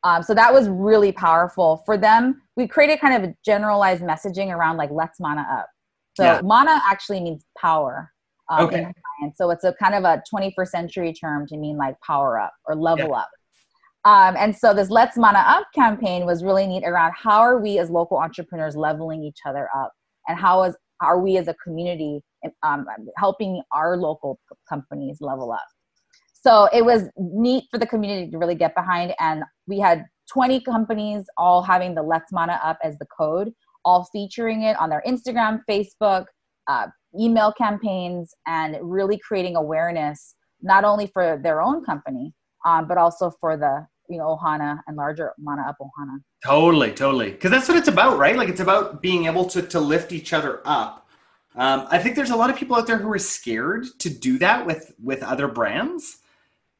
Um, 0.05 0.21
so 0.21 0.35
that 0.35 0.53
was 0.53 0.69
really 0.69 1.11
powerful 1.11 1.81
for 1.83 1.97
them. 1.97 2.43
We 2.55 2.67
created 2.67 3.01
kind 3.01 3.21
of 3.23 3.29
a 3.29 3.35
generalized 3.43 4.03
messaging 4.03 4.55
around 4.55 4.77
like 4.77 4.91
let's 4.91 5.19
mana 5.19 5.45
up. 5.51 5.67
So 6.15 6.23
yeah. 6.23 6.41
mana 6.43 6.79
actually 6.87 7.21
means 7.21 7.43
power. 7.57 8.11
Um, 8.49 8.67
okay. 8.67 8.85
And 9.23 9.33
so 9.35 9.49
it's 9.49 9.63
a 9.63 9.73
kind 9.73 9.95
of 9.95 10.03
a 10.03 10.21
21st 10.31 10.67
century 10.67 11.11
term 11.11 11.47
to 11.47 11.57
mean 11.57 11.77
like 11.77 11.95
power 12.05 12.39
up 12.39 12.53
or 12.65 12.75
level 12.75 13.09
yeah. 13.09 13.21
up. 13.21 13.29
Um, 14.05 14.35
and 14.37 14.55
so 14.55 14.75
this 14.75 14.91
Let's 14.91 15.17
Mana 15.17 15.43
Up 15.47 15.65
campaign 15.73 16.27
was 16.27 16.43
really 16.43 16.67
neat 16.67 16.83
around 16.85 17.13
how 17.17 17.39
are 17.39 17.59
we 17.59 17.79
as 17.79 17.89
local 17.89 18.17
entrepreneurs 18.17 18.75
leveling 18.75 19.23
each 19.23 19.39
other 19.47 19.67
up, 19.75 19.91
and 20.27 20.37
how 20.37 20.63
is 20.63 20.75
are 21.01 21.19
we 21.19 21.37
as 21.37 21.47
a 21.47 21.55
community 21.55 22.21
um, 22.61 22.85
helping 23.17 23.63
our 23.71 23.97
local 23.97 24.39
companies 24.69 25.17
level 25.21 25.51
up. 25.51 25.65
So 26.45 26.69
it 26.71 26.85
was 26.85 27.09
neat 27.17 27.63
for 27.71 27.79
the 27.79 27.87
community 27.87 28.29
to 28.29 28.37
really 28.37 28.53
get 28.53 28.75
behind, 28.75 29.15
and 29.19 29.43
we 29.65 29.79
had 29.79 30.05
20 30.31 30.61
companies 30.61 31.25
all 31.37 31.63
having 31.63 31.95
the 31.95 32.03
Let's 32.03 32.31
Mana 32.31 32.59
Up 32.63 32.77
as 32.83 32.95
the 32.99 33.07
code, 33.17 33.51
all 33.83 34.07
featuring 34.13 34.61
it 34.61 34.77
on 34.77 34.89
their 34.89 35.01
Instagram, 35.07 35.61
Facebook, 35.67 36.25
uh, 36.67 36.87
email 37.19 37.51
campaigns, 37.51 38.31
and 38.45 38.77
really 38.81 39.19
creating 39.27 39.55
awareness 39.55 40.35
not 40.61 40.83
only 40.83 41.07
for 41.07 41.39
their 41.41 41.63
own 41.63 41.83
company, 41.83 42.31
um, 42.63 42.87
but 42.87 42.99
also 42.99 43.31
for 43.39 43.57
the 43.57 43.85
you 44.07 44.19
know 44.19 44.37
ohana 44.39 44.79
and 44.85 44.97
larger 44.97 45.31
mana 45.39 45.63
up 45.63 45.77
ohana. 45.81 46.19
Totally 46.43 46.91
totally. 46.91 47.31
Because 47.31 47.49
that's 47.49 47.67
what 47.67 47.77
it's 47.77 47.87
about 47.87 48.19
right? 48.19 48.37
Like 48.37 48.49
it's 48.49 48.59
about 48.59 49.01
being 49.01 49.25
able 49.25 49.45
to 49.45 49.63
to 49.63 49.79
lift 49.79 50.11
each 50.11 50.31
other 50.31 50.61
up. 50.63 51.07
Um, 51.55 51.87
i 51.89 51.97
think 51.97 52.17
there's 52.17 52.31
a 52.31 52.35
lot 52.35 52.49
of 52.49 52.57
people 52.57 52.75
out 52.75 52.85
there 52.85 52.97
who 52.97 53.09
are 53.11 53.17
scared 53.17 53.85
to 53.99 54.09
do 54.09 54.37
that 54.39 54.65
with 54.65 54.93
with 55.01 55.23
other 55.23 55.47
brands 55.47 56.17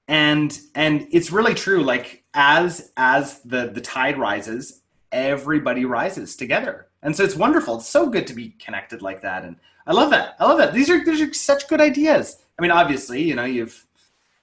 and 0.07 0.59
and 0.75 1.07
it's 1.11 1.31
really 1.31 1.53
true 1.53 1.83
like 1.83 2.23
as 2.33 2.91
as 2.97 3.41
the 3.41 3.67
the 3.67 3.81
tide 3.81 4.17
rises 4.17 4.81
everybody 5.11 5.85
rises 5.85 6.35
together 6.35 6.87
and 7.01 7.15
so 7.15 7.23
it's 7.23 7.35
wonderful 7.35 7.77
it's 7.77 7.89
so 7.89 8.07
good 8.09 8.27
to 8.27 8.33
be 8.33 8.49
connected 8.59 9.01
like 9.01 9.21
that 9.21 9.43
and 9.43 9.55
i 9.87 9.93
love 9.93 10.09
that 10.11 10.35
i 10.39 10.45
love 10.45 10.57
that 10.57 10.73
these 10.73 10.89
are 10.89 11.03
these 11.03 11.21
are 11.21 11.33
such 11.33 11.67
good 11.67 11.81
ideas 11.81 12.37
i 12.59 12.61
mean 12.61 12.71
obviously 12.71 13.21
you 13.21 13.33
know 13.33 13.45
you've 13.45 13.85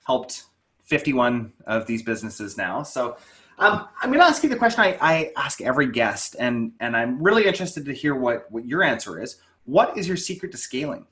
helped 0.04 0.44
51 0.92 1.52
of 1.66 1.86
these 1.86 2.02
businesses 2.02 2.58
now. 2.58 2.82
So 2.82 3.16
um, 3.58 3.88
I'm 4.02 4.10
going 4.10 4.20
to 4.20 4.26
ask 4.26 4.42
you 4.42 4.50
the 4.50 4.56
question 4.56 4.82
I, 4.82 4.98
I, 5.00 5.32
ask 5.38 5.62
every 5.62 5.90
guest, 5.90 6.36
and 6.38 6.72
and 6.80 6.94
I'm 6.94 7.22
really 7.22 7.46
interested 7.46 7.86
to 7.86 7.94
hear 7.94 8.14
what 8.14 8.50
what 8.50 8.66
your 8.66 8.82
answer 8.82 9.20
is. 9.22 9.38
What 9.64 9.96
is 9.96 10.06
your 10.06 10.18
secret 10.18 10.52
to 10.52 10.58
scaling? 10.58 11.06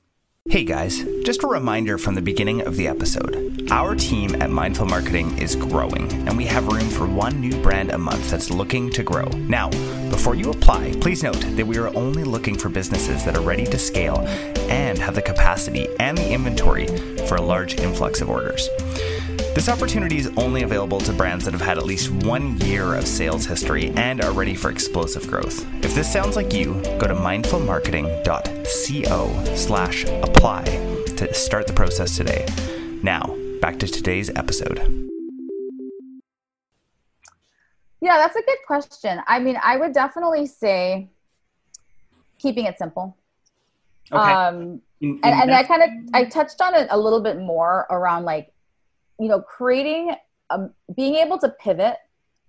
Hey 0.50 0.64
guys, 0.64 1.04
just 1.22 1.44
a 1.44 1.46
reminder 1.46 1.96
from 1.96 2.16
the 2.16 2.20
beginning 2.20 2.62
of 2.62 2.74
the 2.74 2.88
episode. 2.88 3.70
Our 3.70 3.94
team 3.94 4.34
at 4.42 4.50
Mindful 4.50 4.86
Marketing 4.86 5.38
is 5.38 5.54
growing, 5.54 6.10
and 6.26 6.36
we 6.36 6.44
have 6.46 6.66
room 6.66 6.88
for 6.88 7.06
one 7.06 7.40
new 7.40 7.52
brand 7.62 7.92
a 7.92 7.98
month 7.98 8.32
that's 8.32 8.50
looking 8.50 8.90
to 8.90 9.04
grow. 9.04 9.26
Now, 9.46 9.70
before 10.10 10.34
you 10.34 10.50
apply, 10.50 10.94
please 11.00 11.22
note 11.22 11.40
that 11.40 11.64
we 11.64 11.78
are 11.78 11.94
only 11.96 12.24
looking 12.24 12.58
for 12.58 12.68
businesses 12.68 13.24
that 13.24 13.36
are 13.36 13.42
ready 13.42 13.64
to 13.64 13.78
scale 13.78 14.18
and 14.68 14.98
have 14.98 15.14
the 15.14 15.22
capacity 15.22 15.86
and 16.00 16.18
the 16.18 16.32
inventory 16.32 16.88
for 17.28 17.36
a 17.36 17.42
large 17.42 17.78
influx 17.78 18.20
of 18.20 18.28
orders. 18.28 18.68
This 19.52 19.68
opportunity 19.68 20.16
is 20.16 20.30
only 20.36 20.62
available 20.62 21.00
to 21.00 21.12
brands 21.12 21.44
that 21.44 21.50
have 21.50 21.60
had 21.60 21.76
at 21.76 21.84
least 21.84 22.08
one 22.24 22.56
year 22.60 22.94
of 22.94 23.04
sales 23.04 23.44
history 23.44 23.88
and 23.96 24.22
are 24.22 24.30
ready 24.30 24.54
for 24.54 24.70
explosive 24.70 25.26
growth. 25.26 25.66
If 25.84 25.92
this 25.92 26.08
sounds 26.10 26.36
like 26.36 26.52
you, 26.52 26.74
go 26.98 27.08
to 27.08 27.14
mindfulmarketing.co 27.14 29.56
slash 29.56 30.04
apply 30.04 30.62
to 31.16 31.34
start 31.34 31.66
the 31.66 31.72
process 31.72 32.16
today. 32.16 32.46
Now, 33.02 33.36
back 33.60 33.80
to 33.80 33.88
today's 33.88 34.30
episode. 34.30 34.78
Yeah, 38.00 38.18
that's 38.18 38.36
a 38.36 38.42
good 38.42 38.58
question. 38.68 39.20
I 39.26 39.40
mean, 39.40 39.58
I 39.60 39.78
would 39.78 39.92
definitely 39.92 40.46
say 40.46 41.10
keeping 42.38 42.66
it 42.66 42.78
simple. 42.78 43.16
Okay. 44.12 44.32
Um, 44.32 44.80
in, 45.00 45.08
in 45.08 45.20
and, 45.24 45.42
and 45.42 45.52
I 45.52 45.64
kind 45.64 45.82
of 45.82 45.90
I 46.14 46.26
touched 46.26 46.60
on 46.60 46.76
it 46.76 46.86
a 46.90 46.98
little 46.98 47.20
bit 47.20 47.40
more 47.40 47.88
around 47.90 48.24
like 48.24 48.49
you 49.20 49.28
know, 49.28 49.40
creating, 49.40 50.14
um, 50.48 50.72
being 50.96 51.16
able 51.16 51.38
to 51.38 51.50
pivot 51.50 51.96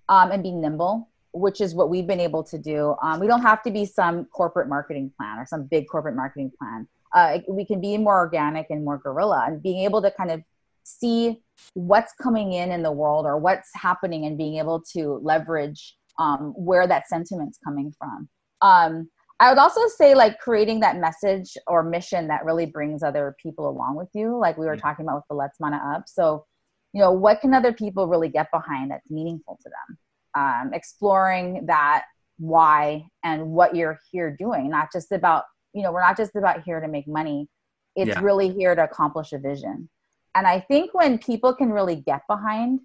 um, 0.09 0.31
and 0.31 0.41
be 0.41 0.51
nimble, 0.51 1.09
which 1.33 1.61
is 1.61 1.75
what 1.75 1.89
we've 1.89 2.07
been 2.07 2.19
able 2.19 2.43
to 2.45 2.57
do. 2.57 2.95
Um, 3.03 3.19
we 3.19 3.27
don't 3.27 3.41
have 3.41 3.61
to 3.63 3.71
be 3.71 3.85
some 3.85 4.25
corporate 4.25 4.69
marketing 4.69 5.11
plan 5.17 5.37
or 5.37 5.45
some 5.45 5.63
big 5.63 5.87
corporate 5.87 6.15
marketing 6.15 6.51
plan. 6.57 6.87
Uh, 7.13 7.39
we 7.49 7.65
can 7.65 7.81
be 7.81 7.97
more 7.97 8.17
organic 8.17 8.67
and 8.69 8.85
more 8.85 8.97
guerrilla 8.97 9.43
and 9.47 9.61
being 9.61 9.83
able 9.83 10.01
to 10.01 10.09
kind 10.11 10.31
of 10.31 10.41
see 10.83 11.41
what's 11.73 12.13
coming 12.13 12.53
in 12.53 12.71
in 12.71 12.83
the 12.83 12.91
world 12.91 13.25
or 13.25 13.37
what's 13.37 13.69
happening 13.75 14.25
and 14.25 14.37
being 14.37 14.57
able 14.57 14.81
to 14.93 15.19
leverage 15.21 15.97
um, 16.19 16.53
where 16.55 16.87
that 16.87 17.07
sentiment's 17.07 17.59
coming 17.63 17.93
from. 17.97 18.29
Um, 18.61 19.09
I 19.41 19.49
would 19.49 19.57
also 19.57 19.81
say 19.87 20.13
like 20.13 20.39
creating 20.39 20.81
that 20.81 20.97
message 20.97 21.57
or 21.67 21.83
mission 21.83 22.27
that 22.27 22.45
really 22.45 22.67
brings 22.67 23.01
other 23.01 23.35
people 23.41 23.67
along 23.67 23.95
with 23.95 24.09
you, 24.13 24.37
like 24.37 24.57
we 24.57 24.67
were 24.67 24.77
mm. 24.77 24.81
talking 24.81 25.03
about 25.03 25.15
with 25.15 25.27
the 25.29 25.35
Let's 25.35 25.59
Mana 25.59 25.81
Up. 25.95 26.03
So 26.07 26.45
you 26.93 27.01
know 27.01 27.11
what 27.11 27.41
can 27.41 27.53
other 27.53 27.73
people 27.73 28.07
really 28.07 28.29
get 28.29 28.49
behind 28.51 28.91
that's 28.91 29.09
meaningful 29.09 29.59
to 29.63 29.69
them? 29.69 29.97
Um, 30.33 30.73
exploring 30.73 31.65
that 31.65 32.05
why 32.37 33.05
and 33.23 33.47
what 33.47 33.75
you're 33.75 33.99
here 34.11 34.35
doing 34.37 34.69
not 34.69 34.91
just 34.91 35.11
about 35.11 35.43
you 35.73 35.83
know 35.83 35.91
we're 35.91 36.01
not 36.01 36.17
just 36.17 36.35
about 36.35 36.63
here 36.63 36.79
to 36.79 36.87
make 36.87 37.07
money. 37.07 37.47
It's 37.95 38.09
yeah. 38.09 38.21
really 38.21 38.49
here 38.49 38.73
to 38.73 38.83
accomplish 38.83 39.33
a 39.33 39.37
vision. 39.37 39.89
And 40.33 40.47
i 40.47 40.61
think 40.61 40.93
when 40.93 41.17
people 41.17 41.53
can 41.53 41.71
really 41.71 41.97
get 41.97 42.21
behind 42.29 42.79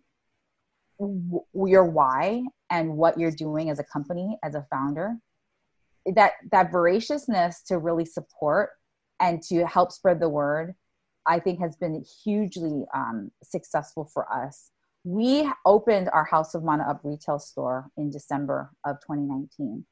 w- 0.98 1.44
your 1.54 1.84
why 1.84 2.42
and 2.70 2.96
what 2.96 3.18
you're 3.18 3.30
doing 3.30 3.70
as 3.70 3.78
a 3.78 3.84
company 3.84 4.38
as 4.42 4.54
a 4.54 4.66
founder 4.70 5.16
that 6.14 6.32
that 6.52 6.70
voraciousness 6.70 7.62
to 7.62 7.78
really 7.78 8.04
support 8.04 8.70
and 9.20 9.42
to 9.42 9.66
help 9.66 9.92
spread 9.92 10.20
the 10.20 10.28
word 10.28 10.74
I 11.26 11.40
think 11.40 11.60
has 11.60 11.76
been 11.76 12.04
hugely 12.24 12.84
um, 12.94 13.30
successful 13.42 14.04
for 14.12 14.30
us. 14.32 14.70
We 15.04 15.50
opened 15.64 16.10
our 16.12 16.24
House 16.24 16.54
of 16.54 16.64
Mana 16.64 16.84
Up 16.84 17.00
retail 17.04 17.38
store 17.38 17.90
in 17.96 18.10
December 18.10 18.70
of 18.84 18.96
2019. 19.00 19.84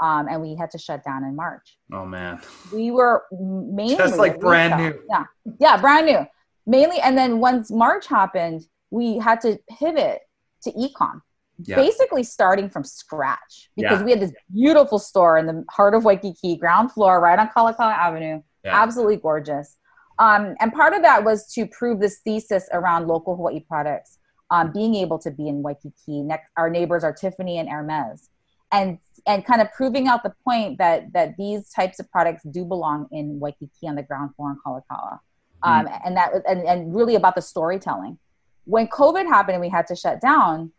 Um, 0.00 0.28
and 0.28 0.40
we 0.40 0.54
had 0.54 0.70
to 0.70 0.78
shut 0.78 1.04
down 1.04 1.24
in 1.24 1.36
March. 1.36 1.76
Oh 1.92 2.06
man, 2.06 2.40
we 2.72 2.90
were 2.90 3.24
mainly 3.30 3.96
just 3.96 4.16
like 4.16 4.40
brand 4.40 4.82
new. 4.82 4.98
Yeah, 5.10 5.24
yeah, 5.60 5.76
brand 5.76 6.06
new. 6.06 6.26
Mainly, 6.66 7.00
and 7.00 7.18
then 7.18 7.38
once 7.38 7.70
March 7.70 8.06
happened, 8.06 8.62
we 8.90 9.18
had 9.18 9.42
to 9.42 9.58
pivot 9.78 10.20
to 10.62 10.72
ecom, 10.72 11.20
yeah. 11.64 11.76
basically 11.76 12.22
starting 12.22 12.70
from 12.70 12.82
scratch 12.82 13.70
because 13.76 14.00
yeah. 14.00 14.04
we 14.04 14.10
had 14.10 14.20
this 14.20 14.32
beautiful 14.52 14.98
store 14.98 15.36
in 15.36 15.46
the 15.46 15.64
heart 15.68 15.94
of 15.94 16.04
Waikiki, 16.04 16.56
ground 16.56 16.92
floor, 16.92 17.20
right 17.20 17.38
on 17.38 17.48
Kalakaua 17.48 17.94
Avenue, 17.94 18.42
yeah. 18.64 18.82
absolutely 18.82 19.16
gorgeous. 19.16 19.76
Um, 20.20 20.54
and 20.60 20.72
part 20.72 20.92
of 20.92 21.02
that 21.02 21.24
was 21.24 21.50
to 21.54 21.66
prove 21.66 21.98
this 21.98 22.18
thesis 22.18 22.68
around 22.72 23.08
local 23.08 23.34
Hawaii 23.34 23.60
products 23.60 24.18
um, 24.50 24.70
being 24.72 24.94
able 24.94 25.18
to 25.18 25.30
be 25.30 25.48
in 25.48 25.62
Waikiki. 25.62 26.22
Next, 26.22 26.50
our 26.56 26.68
neighbors 26.68 27.02
are 27.02 27.12
Tiffany 27.12 27.58
and 27.58 27.68
Hermes, 27.68 28.28
and 28.70 28.98
and 29.26 29.44
kind 29.44 29.60
of 29.60 29.72
proving 29.72 30.08
out 30.08 30.22
the 30.22 30.34
point 30.44 30.78
that 30.78 31.12
that 31.14 31.36
these 31.36 31.70
types 31.70 31.98
of 31.98 32.10
products 32.10 32.42
do 32.50 32.64
belong 32.64 33.08
in 33.10 33.40
Waikiki 33.40 33.88
on 33.88 33.94
the 33.94 34.02
ground 34.02 34.34
floor 34.36 34.50
in 34.50 34.58
Kalakaua, 34.64 35.18
um, 35.62 35.86
mm. 35.86 36.00
and 36.04 36.16
that 36.16 36.32
and, 36.46 36.60
and 36.62 36.94
really 36.94 37.14
about 37.14 37.34
the 37.34 37.42
storytelling. 37.42 38.18
When 38.64 38.88
COVID 38.88 39.26
happened 39.26 39.54
and 39.54 39.62
we 39.62 39.70
had 39.70 39.86
to 39.86 39.96
shut 39.96 40.20
down, 40.20 40.70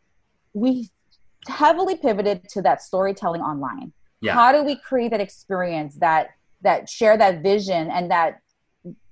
we 0.53 0.89
heavily 1.47 1.95
pivoted 1.95 2.47
to 2.49 2.61
that 2.61 2.83
storytelling 2.83 3.41
online. 3.41 3.91
Yeah. 4.21 4.35
How 4.35 4.51
do 4.51 4.63
we 4.63 4.75
create 4.75 5.09
that 5.11 5.21
experience 5.21 5.95
that 5.95 6.29
that 6.61 6.87
share 6.87 7.17
that 7.17 7.41
vision 7.41 7.89
and 7.89 8.11
that 8.11 8.39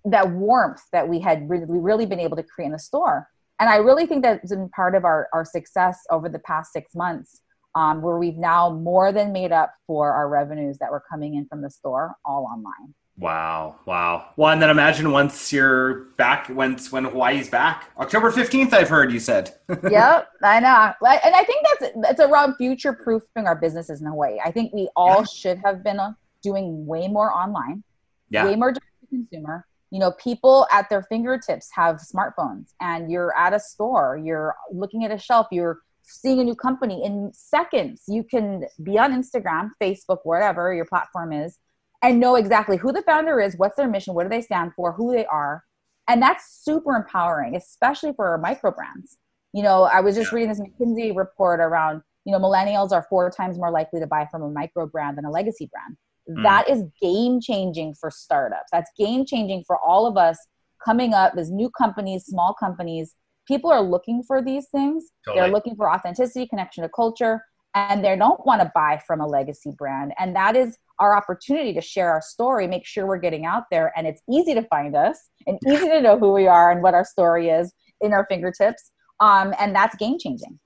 that 0.05 0.29
warmth 0.31 0.81
that 0.91 1.07
we 1.07 1.19
had 1.19 1.49
really, 1.49 1.65
really 1.67 2.05
been 2.05 2.19
able 2.19 2.38
to 2.38 2.43
create 2.43 2.67
in 2.67 2.71
the 2.73 2.79
store. 2.79 3.27
And 3.59 3.69
I 3.69 3.77
really 3.77 4.05
think 4.05 4.23
that's 4.23 4.49
been 4.49 4.69
part 4.69 4.95
of 4.95 5.03
our, 5.03 5.27
our 5.33 5.43
success 5.43 5.99
over 6.09 6.29
the 6.29 6.39
past 6.39 6.71
six 6.71 6.95
months, 6.95 7.41
um, 7.75 8.01
where 8.01 8.17
we've 8.17 8.38
now 8.38 8.69
more 8.69 9.12
than 9.12 9.33
made 9.33 9.51
up 9.51 9.73
for 9.85 10.13
our 10.13 10.29
revenues 10.29 10.77
that 10.79 10.91
were 10.91 11.03
coming 11.09 11.35
in 11.35 11.45
from 11.47 11.62
the 11.62 11.69
store 11.69 12.15
all 12.23 12.45
online. 12.45 12.93
Wow, 13.19 13.75
wow. 13.85 14.29
Well, 14.38 14.53
and 14.53 14.62
then 14.62 14.69
imagine 14.69 15.12
once 15.12 15.51
you're 15.51 16.05
back, 16.15 16.47
once 16.47 16.89
when 16.89 17.03
Hawaii's 17.03 17.49
back, 17.49 17.89
October 17.97 18.31
fifteenth. 18.31 18.73
I've 18.73 18.88
heard 18.88 19.12
you 19.12 19.19
said. 19.19 19.55
yep, 19.91 20.29
I 20.41 20.62
know, 20.62 20.93
and 21.05 21.35
I 21.35 21.43
think 21.43 21.65
that's 21.67 21.93
that's 22.01 22.21
around 22.21 22.55
future 22.55 22.93
proofing 22.93 23.45
our 23.45 23.55
businesses 23.55 23.99
in 23.99 24.07
Hawaii. 24.07 24.38
I 24.43 24.51
think 24.51 24.71
we 24.73 24.88
all 24.95 25.19
yeah. 25.19 25.25
should 25.25 25.57
have 25.65 25.83
been 25.83 25.99
uh, 25.99 26.13
doing 26.41 26.85
way 26.85 27.09
more 27.09 27.29
online, 27.33 27.83
yeah. 28.29 28.45
way 28.45 28.55
more 28.55 28.71
direct 28.71 28.88
to 29.01 29.07
consumer, 29.07 29.67
you 29.91 29.99
know 29.99 30.12
people 30.13 30.67
at 30.71 30.89
their 30.89 31.04
fingertips 31.04 31.69
have 31.73 31.97
smartphones 31.97 32.73
and 32.80 33.12
you're 33.12 33.36
at 33.38 33.54
a 33.54 33.60
store 33.60 34.19
you're 34.23 34.56
looking 34.71 35.04
at 35.04 35.12
a 35.12 35.17
shelf 35.17 35.47
you're 35.52 35.80
seeing 36.04 36.39
a 36.39 36.43
new 36.43 36.56
company 36.56 37.04
in 37.04 37.32
seconds 37.34 38.04
you 38.08 38.23
can 38.23 38.65
be 38.84 38.97
on 38.97 39.12
instagram 39.12 39.69
facebook 39.82 40.19
whatever 40.23 40.73
your 40.73 40.86
platform 40.86 41.32
is 41.34 41.58
and 42.02 42.19
know 42.19 42.36
exactly 42.36 42.78
who 42.78 42.91
the 42.91 43.02
founder 43.02 43.39
is, 43.39 43.56
what's 43.58 43.75
their 43.75 43.88
mission, 43.88 44.13
what 44.13 44.23
do 44.23 44.30
they 44.30 44.41
stand 44.41 44.73
for, 44.75 44.93
who 44.93 45.13
they 45.13 45.25
are. 45.25 45.63
And 46.08 46.21
that's 46.21 46.62
super 46.63 46.95
empowering, 46.95 47.56
especially 47.56 48.13
for 48.13 48.38
micro 48.38 48.71
brands. 48.71 49.17
You 49.54 49.63
know, 49.63 49.84
I 49.84 50.02
was 50.02 50.15
just 50.15 50.32
yeah. 50.32 50.36
reading 50.36 50.49
this 50.49 50.62
McKinsey 50.62 51.15
report 51.15 51.60
around, 51.60 52.02
you 52.25 52.32
know, 52.32 52.39
millennials 52.39 52.91
are 52.91 53.06
four 53.10 53.30
times 53.30 53.58
more 53.58 53.71
likely 53.71 53.99
to 53.99 54.08
buy 54.08 54.28
from 54.32 54.43
a 54.43 54.49
micro 54.49 54.88
brand 54.88 55.17
than 55.17 55.25
a 55.25 55.32
legacy 55.32 55.69
brand. 55.71 55.97
Mm. 56.29 56.43
That 56.43 56.69
is 56.69 56.83
game 57.01 57.41
changing 57.41 57.95
for 57.99 58.11
startups. 58.11 58.69
That's 58.71 58.91
game 58.97 59.25
changing 59.25 59.63
for 59.65 59.77
all 59.79 60.05
of 60.05 60.17
us 60.17 60.37
coming 60.83 61.13
up 61.13 61.33
as 61.37 61.51
new 61.51 61.69
companies, 61.69 62.25
small 62.25 62.55
companies. 62.59 63.15
People 63.47 63.71
are 63.71 63.81
looking 63.81 64.23
for 64.23 64.41
these 64.41 64.67
things. 64.71 65.05
Totally. 65.25 65.41
They're 65.41 65.51
looking 65.51 65.75
for 65.75 65.91
authenticity, 65.91 66.47
connection 66.47 66.83
to 66.83 66.89
culture, 66.89 67.41
and 67.75 68.03
they 68.03 68.15
don't 68.15 68.45
want 68.45 68.61
to 68.61 68.71
buy 68.73 69.01
from 69.05 69.21
a 69.21 69.27
legacy 69.27 69.71
brand. 69.77 70.13
And 70.17 70.35
that 70.35 70.55
is 70.55 70.77
our 70.99 71.15
opportunity 71.15 71.73
to 71.73 71.81
share 71.81 72.09
our 72.11 72.21
story, 72.21 72.67
make 72.67 72.85
sure 72.85 73.07
we're 73.07 73.17
getting 73.17 73.45
out 73.45 73.63
there 73.71 73.93
and 73.95 74.05
it's 74.05 74.21
easy 74.29 74.53
to 74.53 74.63
find 74.63 74.95
us 74.95 75.29
and 75.47 75.57
easy 75.67 75.87
to 75.87 76.01
know 76.01 76.17
who 76.17 76.33
we 76.33 76.47
are 76.47 76.71
and 76.71 76.83
what 76.83 76.93
our 76.93 77.05
story 77.05 77.49
is 77.49 77.73
in 78.01 78.13
our 78.13 78.25
fingertips. 78.29 78.91
Um, 79.19 79.53
and 79.59 79.75
that's 79.75 79.95
game 79.95 80.17
changing. 80.19 80.59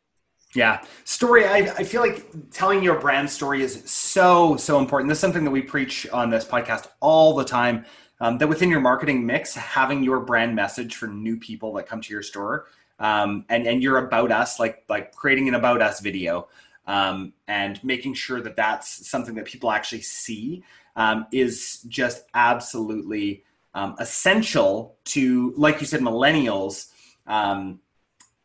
Yeah. 0.54 0.84
Story, 1.04 1.46
I, 1.46 1.58
I 1.78 1.84
feel 1.84 2.02
like 2.02 2.26
telling 2.52 2.84
your 2.84 3.00
brand 3.00 3.30
story 3.30 3.63
is 3.63 3.82
so, 3.89 4.56
so 4.56 4.78
important. 4.78 5.10
This 5.10 5.18
is 5.18 5.22
something 5.22 5.44
that 5.44 5.52
we 5.52 5.62
preach 5.62 6.08
on 6.10 6.30
this 6.30 6.46
podcast 6.46 6.88
all 7.00 7.34
the 7.36 7.46
time. 7.46 7.86
Um, 8.20 8.38
that 8.38 8.48
within 8.48 8.70
your 8.70 8.80
marketing 8.80 9.26
mix, 9.26 9.54
having 9.56 10.04
your 10.04 10.20
brand 10.20 10.56
message 10.56 10.96
for 10.96 11.08
new 11.08 11.38
people 11.38 11.74
that 11.74 11.88
come 11.88 12.00
to 12.00 12.13
your 12.13 12.22
store 12.22 12.68
um, 13.00 13.44
and, 13.50 13.68
and 13.68 13.84
you're 13.84 13.98
about 13.98 14.32
us, 14.32 14.60
like, 14.60 14.84
like 14.88 15.13
creating 15.13 15.50
an 15.50 15.56
about 15.56 15.82
us 15.82 16.00
video 16.00 16.48
um, 16.88 17.34
and 17.48 17.84
making 17.84 18.13
sure 18.13 18.39
that 18.39 18.56
that's 18.56 19.10
something 19.10 19.36
that 19.36 19.46
people 19.46 19.72
actually 19.72 20.04
see 20.04 20.63
um, 20.96 21.26
is 21.34 21.82
just 21.89 22.24
absolutely 22.34 23.44
um, 23.74 23.96
essential 24.00 24.96
to, 25.06 25.54
like 25.58 25.82
you 25.82 25.88
said, 25.88 26.00
millennials 26.00 26.92
um, 27.28 27.80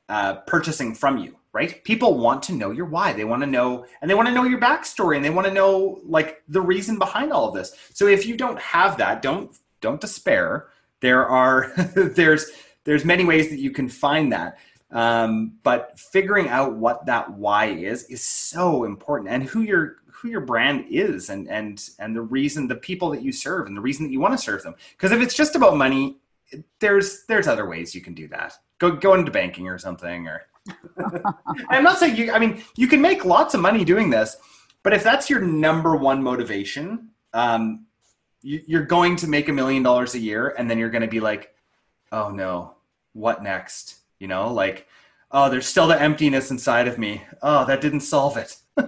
uh, 0.08 0.36
purchasing 0.46 0.94
from 0.94 1.18
you. 1.18 1.37
Right? 1.58 1.82
People 1.82 2.18
want 2.18 2.44
to 2.44 2.52
know 2.52 2.70
your 2.70 2.86
why. 2.86 3.12
They 3.12 3.24
want 3.24 3.42
to 3.42 3.46
know, 3.48 3.84
and 4.00 4.08
they 4.08 4.14
want 4.14 4.28
to 4.28 4.32
know 4.32 4.44
your 4.44 4.60
backstory, 4.60 5.16
and 5.16 5.24
they 5.24 5.30
want 5.30 5.44
to 5.48 5.52
know 5.52 6.00
like 6.04 6.40
the 6.46 6.60
reason 6.60 7.00
behind 7.00 7.32
all 7.32 7.48
of 7.48 7.54
this. 7.56 7.72
So 7.92 8.06
if 8.06 8.26
you 8.26 8.36
don't 8.36 8.60
have 8.60 8.96
that, 8.98 9.22
don't 9.22 9.50
don't 9.80 10.00
despair. 10.00 10.68
There 11.00 11.26
are 11.26 11.72
there's 11.96 12.48
there's 12.84 13.04
many 13.04 13.24
ways 13.24 13.48
that 13.50 13.58
you 13.58 13.72
can 13.72 13.88
find 13.88 14.32
that. 14.32 14.58
Um, 14.92 15.54
but 15.64 15.98
figuring 15.98 16.48
out 16.48 16.76
what 16.76 17.06
that 17.06 17.32
why 17.32 17.70
is 17.70 18.04
is 18.04 18.24
so 18.24 18.84
important, 18.84 19.28
and 19.28 19.42
who 19.42 19.62
your 19.62 19.96
who 20.06 20.28
your 20.28 20.42
brand 20.42 20.84
is, 20.88 21.28
and 21.28 21.50
and 21.50 21.90
and 21.98 22.14
the 22.14 22.22
reason 22.22 22.68
the 22.68 22.76
people 22.76 23.10
that 23.10 23.22
you 23.22 23.32
serve, 23.32 23.66
and 23.66 23.76
the 23.76 23.80
reason 23.80 24.06
that 24.06 24.12
you 24.12 24.20
want 24.20 24.38
to 24.38 24.38
serve 24.38 24.62
them. 24.62 24.76
Because 24.92 25.10
if 25.10 25.20
it's 25.20 25.34
just 25.34 25.56
about 25.56 25.76
money, 25.76 26.18
there's 26.78 27.24
there's 27.26 27.48
other 27.48 27.68
ways 27.68 27.96
you 27.96 28.00
can 28.00 28.14
do 28.14 28.28
that. 28.28 28.54
Go 28.78 28.92
go 28.92 29.14
into 29.14 29.32
banking 29.32 29.66
or 29.66 29.76
something, 29.76 30.28
or 30.28 30.42
I'm 31.70 31.84
not 31.84 31.98
saying 31.98 32.16
you. 32.16 32.32
I 32.32 32.38
mean, 32.38 32.62
you 32.76 32.88
can 32.88 33.00
make 33.00 33.24
lots 33.24 33.54
of 33.54 33.60
money 33.60 33.84
doing 33.84 34.10
this, 34.10 34.36
but 34.82 34.92
if 34.92 35.02
that's 35.02 35.28
your 35.30 35.40
number 35.40 35.96
one 35.96 36.22
motivation, 36.22 37.10
um, 37.32 37.86
you, 38.42 38.62
you're 38.66 38.86
going 38.86 39.16
to 39.16 39.26
make 39.26 39.48
a 39.48 39.52
million 39.52 39.82
dollars 39.82 40.14
a 40.14 40.18
year, 40.18 40.54
and 40.58 40.70
then 40.70 40.78
you're 40.78 40.90
going 40.90 41.02
to 41.02 41.08
be 41.08 41.20
like, 41.20 41.54
oh 42.12 42.30
no, 42.30 42.74
what 43.12 43.42
next? 43.42 43.98
you 44.18 44.28
know 44.28 44.52
like 44.52 44.86
oh 45.30 45.48
there's 45.50 45.66
still 45.66 45.86
the 45.86 46.00
emptiness 46.00 46.50
inside 46.50 46.88
of 46.88 46.98
me 46.98 47.22
oh 47.42 47.64
that 47.64 47.80
didn't 47.80 48.00
solve 48.00 48.36
it 48.36 48.56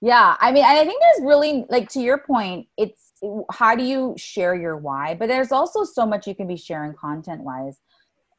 yeah 0.00 0.36
i 0.40 0.52
mean 0.52 0.64
i 0.64 0.84
think 0.84 1.00
there's 1.00 1.26
really 1.26 1.64
like 1.68 1.88
to 1.88 2.00
your 2.00 2.18
point 2.18 2.66
it's 2.76 3.12
how 3.52 3.74
do 3.74 3.84
you 3.84 4.14
share 4.16 4.54
your 4.54 4.76
why 4.76 5.14
but 5.14 5.28
there's 5.28 5.52
also 5.52 5.84
so 5.84 6.04
much 6.04 6.26
you 6.26 6.34
can 6.34 6.46
be 6.46 6.56
sharing 6.56 6.92
content 6.94 7.40
wise 7.42 7.80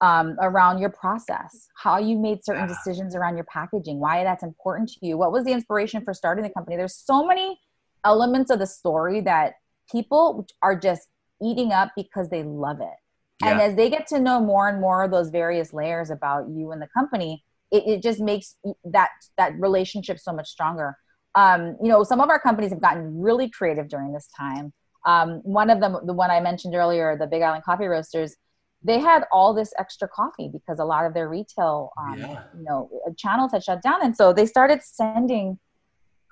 um, 0.03 0.35
around 0.41 0.79
your 0.79 0.89
process 0.89 1.67
how 1.75 1.97
you 1.97 2.17
made 2.17 2.43
certain 2.43 2.67
yeah. 2.67 2.75
decisions 2.75 3.15
around 3.15 3.35
your 3.35 3.45
packaging 3.45 3.99
why 3.99 4.23
that's 4.23 4.43
important 4.43 4.89
to 4.89 5.05
you 5.05 5.17
what 5.17 5.31
was 5.31 5.43
the 5.45 5.51
inspiration 5.51 6.03
for 6.03 6.13
starting 6.13 6.43
the 6.43 6.49
company 6.49 6.75
there's 6.75 6.95
so 6.95 7.25
many 7.25 7.59
elements 8.03 8.51
of 8.51 8.59
the 8.59 8.67
story 8.67 9.21
that 9.21 9.53
people 9.91 10.45
are 10.61 10.77
just 10.77 11.07
eating 11.41 11.71
up 11.71 11.91
because 11.95 12.29
they 12.29 12.43
love 12.43 12.79
it 12.81 12.97
and 13.41 13.61
as 13.61 13.75
they 13.75 13.89
get 13.89 14.07
to 14.07 14.19
know 14.19 14.39
more 14.39 14.69
and 14.69 14.79
more 14.79 15.03
of 15.03 15.11
those 15.11 15.29
various 15.29 15.73
layers 15.73 16.09
about 16.09 16.49
you 16.49 16.71
and 16.71 16.81
the 16.81 16.87
company, 16.87 17.43
it, 17.71 17.83
it 17.87 18.03
just 18.03 18.19
makes 18.19 18.55
that 18.85 19.09
that 19.37 19.59
relationship 19.59 20.19
so 20.19 20.31
much 20.31 20.49
stronger. 20.49 20.97
Um, 21.35 21.77
you 21.81 21.89
know, 21.89 22.03
some 22.03 22.21
of 22.21 22.29
our 22.29 22.39
companies 22.39 22.71
have 22.71 22.81
gotten 22.81 23.19
really 23.19 23.49
creative 23.49 23.89
during 23.89 24.13
this 24.13 24.29
time. 24.37 24.71
Um, 25.05 25.41
one 25.43 25.69
of 25.69 25.79
them, 25.79 25.97
the 26.05 26.13
one 26.13 26.29
I 26.29 26.39
mentioned 26.39 26.75
earlier, 26.75 27.17
the 27.17 27.27
Big 27.27 27.41
Island 27.41 27.63
Coffee 27.63 27.87
Roasters, 27.87 28.35
they 28.83 28.99
had 28.99 29.23
all 29.31 29.53
this 29.53 29.73
extra 29.77 30.07
coffee 30.07 30.49
because 30.51 30.79
a 30.79 30.85
lot 30.85 31.05
of 31.05 31.13
their 31.13 31.29
retail, 31.29 31.91
um, 31.97 32.19
yeah. 32.19 32.43
you 32.57 32.63
know, 32.63 32.89
channels 33.17 33.51
had 33.51 33.63
shut 33.63 33.81
down, 33.81 34.03
and 34.03 34.15
so 34.15 34.33
they 34.33 34.45
started 34.45 34.81
sending 34.83 35.57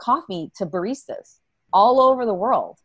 coffee 0.02 0.52
to 0.56 0.66
baristas 0.66 1.40
all 1.72 2.02
over 2.02 2.26
the 2.26 2.34
world. 2.34 2.78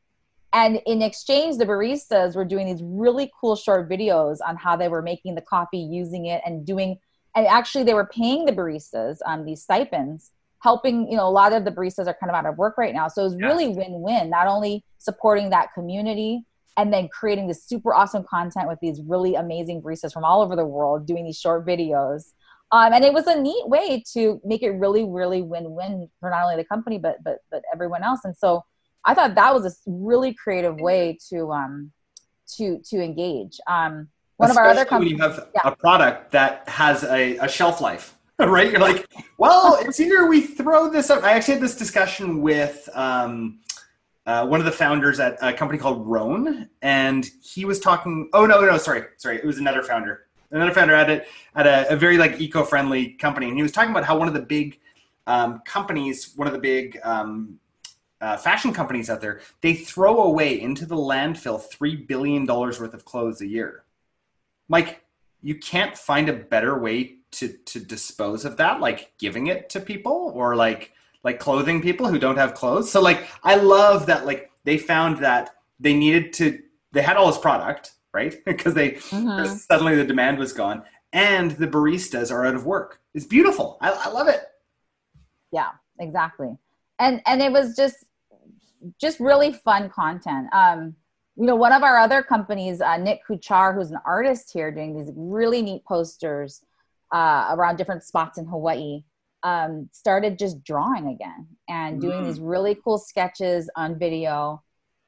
And 0.53 0.81
in 0.87 1.03
exchange 1.03 1.59
the 1.59 1.67
baristas 1.67 2.37
were 2.37 2.45
doing 2.45 2.67
these 2.67 2.83
really 2.83 3.31
cool 3.41 3.57
short 3.57 3.91
videos 3.91 4.39
on 4.47 4.57
how 4.57 4.77
they 4.77 4.89
were 4.89 5.03
making 5.03 5.35
the 5.35 5.43
coffee 5.43 5.79
using 5.79 6.27
it 6.27 6.41
and 6.47 6.65
doing 6.65 6.99
and 7.35 7.47
actually 7.47 7.85
they 7.85 7.95
were 7.95 8.07
paying 8.07 8.47
the 8.47 8.53
baristas 8.53 9.19
on 9.27 9.41
um, 9.41 9.45
these 9.45 9.63
stipends 9.63 10.31
helping 10.63 11.11
you 11.11 11.17
know 11.17 11.29
a 11.29 11.31
lot 11.31 11.53
of 11.53 11.65
the 11.65 11.71
baristas 11.71 12.07
are 12.07 12.17
kind 12.19 12.31
of 12.31 12.35
out 12.35 12.47
of 12.47 12.57
work 12.57 12.79
right 12.79 12.95
now. 12.95 13.09
So 13.09 13.23
it 13.23 13.25
was 13.25 13.37
really 13.37 13.69
win-win 13.69 14.31
not 14.31 14.47
only 14.47 14.85
supporting 14.99 15.51
that 15.51 15.73
community 15.75 16.45
and 16.77 16.93
then 16.93 17.09
creating 17.09 17.49
this 17.49 17.65
super 17.65 17.95
awesome 17.95 18.25
content 18.25 18.69
with 18.69 18.79
these 18.81 19.01
really 19.03 19.35
amazing 19.35 19.81
baristas 19.83 20.13
from 20.13 20.25
all 20.25 20.43
over 20.43 20.57
the 20.57 20.67
world 20.67 21.07
doing 21.07 21.25
these 21.25 21.39
short 21.39 21.67
videos 21.67 22.33
um, 22.73 22.93
and 22.93 23.05
it 23.05 23.13
was 23.13 23.27
a 23.27 23.41
neat 23.41 23.69
way 23.69 24.03
to 24.13 24.41
make 24.45 24.63
it 24.63 24.71
really 24.71 25.05
really 25.05 25.43
win-win 25.43 26.09
for 26.21 26.31
not 26.31 26.43
only 26.43 26.57
the 26.57 26.65
company 26.65 26.99
but 26.99 27.17
but 27.25 27.39
but 27.51 27.63
everyone 27.73 28.03
else 28.03 28.21
and 28.25 28.37
so 28.37 28.63
I 29.07 29.15
thought 29.15 29.37
that 29.37 29.55
was 29.55 29.65
a 29.65 29.73
really 29.87 30.35
creative 30.35 30.81
way 30.81 31.17
to 31.31 31.53
um, 31.53 31.93
to 32.57 32.81
to 32.91 33.03
engage. 33.03 33.59
Um, 33.69 34.09
one 34.37 34.51
Especially 34.51 34.71
of 34.71 34.77
our 34.77 34.81
other 34.81 34.85
companies, 34.85 35.13
when 35.19 35.31
you 35.31 35.37
have 35.37 35.49
yeah. 35.55 35.61
a 35.65 35.77
product 35.77 36.33
that 36.33 36.69
has 36.69 37.05
a, 37.05 37.39
a 37.39 37.49
shelf 37.49 37.81
life, 37.81 38.17
right? 38.39 38.71
You're 38.71 38.81
like, 38.81 39.07
well, 39.39 39.79
it's 39.81 39.99
either 39.99 40.27
we 40.27 40.43
throw 40.43 40.91
this 40.91 41.11
out. 41.11 41.25
I 41.25 41.33
actually 41.33 41.55
had 41.55 41.63
this 41.63 41.77
discussion 41.77 42.43
with 42.43 42.89
um, 42.95 43.61
uh, 44.27 44.47
one 44.47 44.61
of 44.61 44.67
the 44.67 44.73
founders 44.73 45.21
at 45.21 45.39
a 45.41 45.53
company 45.53 45.79
called 45.79 46.07
Roan, 46.07 46.69
and 46.83 47.31
he 47.43 47.65
was 47.65 47.81
talking. 47.81 48.29
Oh 48.33 48.47
no, 48.47 48.61
no, 48.61 48.77
sorry, 48.79 49.05
sorry, 49.17 49.37
it 49.37 49.45
was 49.45 49.59
another 49.59 49.83
founder. 49.83 50.27
Another 50.51 50.73
founder 50.73 50.95
at 50.95 51.11
it 51.11 51.29
at 51.55 51.67
a, 51.67 51.93
a 51.93 51.97
very 51.97 52.19
like 52.19 52.41
eco-friendly 52.41 53.11
company, 53.15 53.49
and 53.49 53.57
he 53.57 53.63
was 53.63 53.73
talking 53.73 53.91
about 53.91 54.05
how 54.05 54.19
one 54.19 54.29
of 54.29 54.35
the 54.35 54.41
big 54.41 54.81
um, 55.27 55.61
companies, 55.65 56.33
one 56.37 56.47
of 56.47 56.53
the 56.53 56.61
big 56.61 56.99
um, 57.03 57.59
uh, 58.21 58.37
fashion 58.37 58.73
companies 58.73 59.11
out 59.11 59.21
there, 59.21 59.41
they 59.61 59.75
throw 59.75 60.23
away 60.23 60.61
into 60.61 60.87
the 60.87 60.97
landfill 60.97 61.63
$3 61.69 62.07
billion 62.07 62.47
worth 62.47 62.81
of 62.95 63.05
clothes 63.05 63.41
a 63.41 63.47
year. 63.47 63.85
Mike, 64.69 65.03
you 65.43 65.55
can't 65.57 65.97
find 65.97 66.29
a 66.29 66.33
better 66.33 66.79
way 66.79 67.17
to, 67.33 67.49
to 67.67 67.81
dispose 67.81 68.45
of 68.45 68.57
that, 68.57 68.81
like 68.81 69.13
giving 69.19 69.49
it 69.49 69.69
to 69.71 69.81
people 69.81 70.33
or 70.35 70.57
like, 70.57 70.93
like 71.27 71.39
clothing 71.39 71.83
people 71.83 72.09
who 72.09 72.19
don't 72.19 72.39
have 72.39 72.55
clothes. 72.55 72.91
So 72.91 73.03
like, 73.03 73.27
I 73.45 73.57
love 73.57 74.07
that, 74.07 74.25
like 74.25 74.51
they 74.65 74.79
found 74.79 75.19
that 75.19 75.57
they 75.79 75.93
needed 75.93 76.33
to, 76.35 76.59
they 76.93 77.03
had 77.03 77.19
all 77.19 77.27
this 77.27 77.39
product, 77.39 77.93
right? 78.15 78.35
because 78.47 78.73
they, 78.73 78.93
mm-hmm. 78.93 79.55
suddenly 79.55 79.95
the 79.95 80.05
demand 80.05 80.39
was 80.39 80.55
gone 80.55 80.83
and 81.13 81.51
the 81.51 81.67
baristas 81.67 82.31
are 82.31 82.47
out 82.47 82.55
of 82.55 82.65
work. 82.65 83.01
It's 83.13 83.27
beautiful. 83.27 83.77
I, 83.83 83.91
I 83.91 84.09
love 84.09 84.29
it. 84.29 84.41
Yeah, 85.53 85.73
exactly 86.01 86.57
and 86.99 87.21
and 87.27 87.43
it 87.43 87.53
was 87.53 87.77
just 87.77 88.05
just 89.01 89.21
really 89.21 89.53
fun 89.53 89.89
content 89.89 90.49
um 90.53 90.95
you 91.37 91.47
know 91.47 91.57
one 91.57 91.73
of 91.73 91.83
our 91.83 91.99
other 91.99 92.23
companies 92.23 92.81
uh, 92.81 92.97
nick 92.97 93.21
kuchar 93.27 93.75
who's 93.75 93.91
an 93.91 93.99
artist 94.05 94.53
here 94.53 94.71
doing 94.71 94.97
these 94.97 95.11
really 95.15 95.63
neat 95.63 95.85
posters 95.85 96.63
uh, 97.13 97.49
around 97.53 97.77
different 97.77 98.03
spots 98.03 98.39
in 98.39 98.45
hawaii 98.47 99.03
um, 99.47 99.89
started 99.93 100.39
just 100.39 100.63
drawing 100.65 101.07
again 101.07 101.47
and 101.69 102.01
doing 102.01 102.23
mm. 102.23 102.27
these 102.27 102.41
really 102.41 102.77
cool 102.83 102.99
sketches 102.99 103.71
on 103.77 103.99
video 103.99 104.63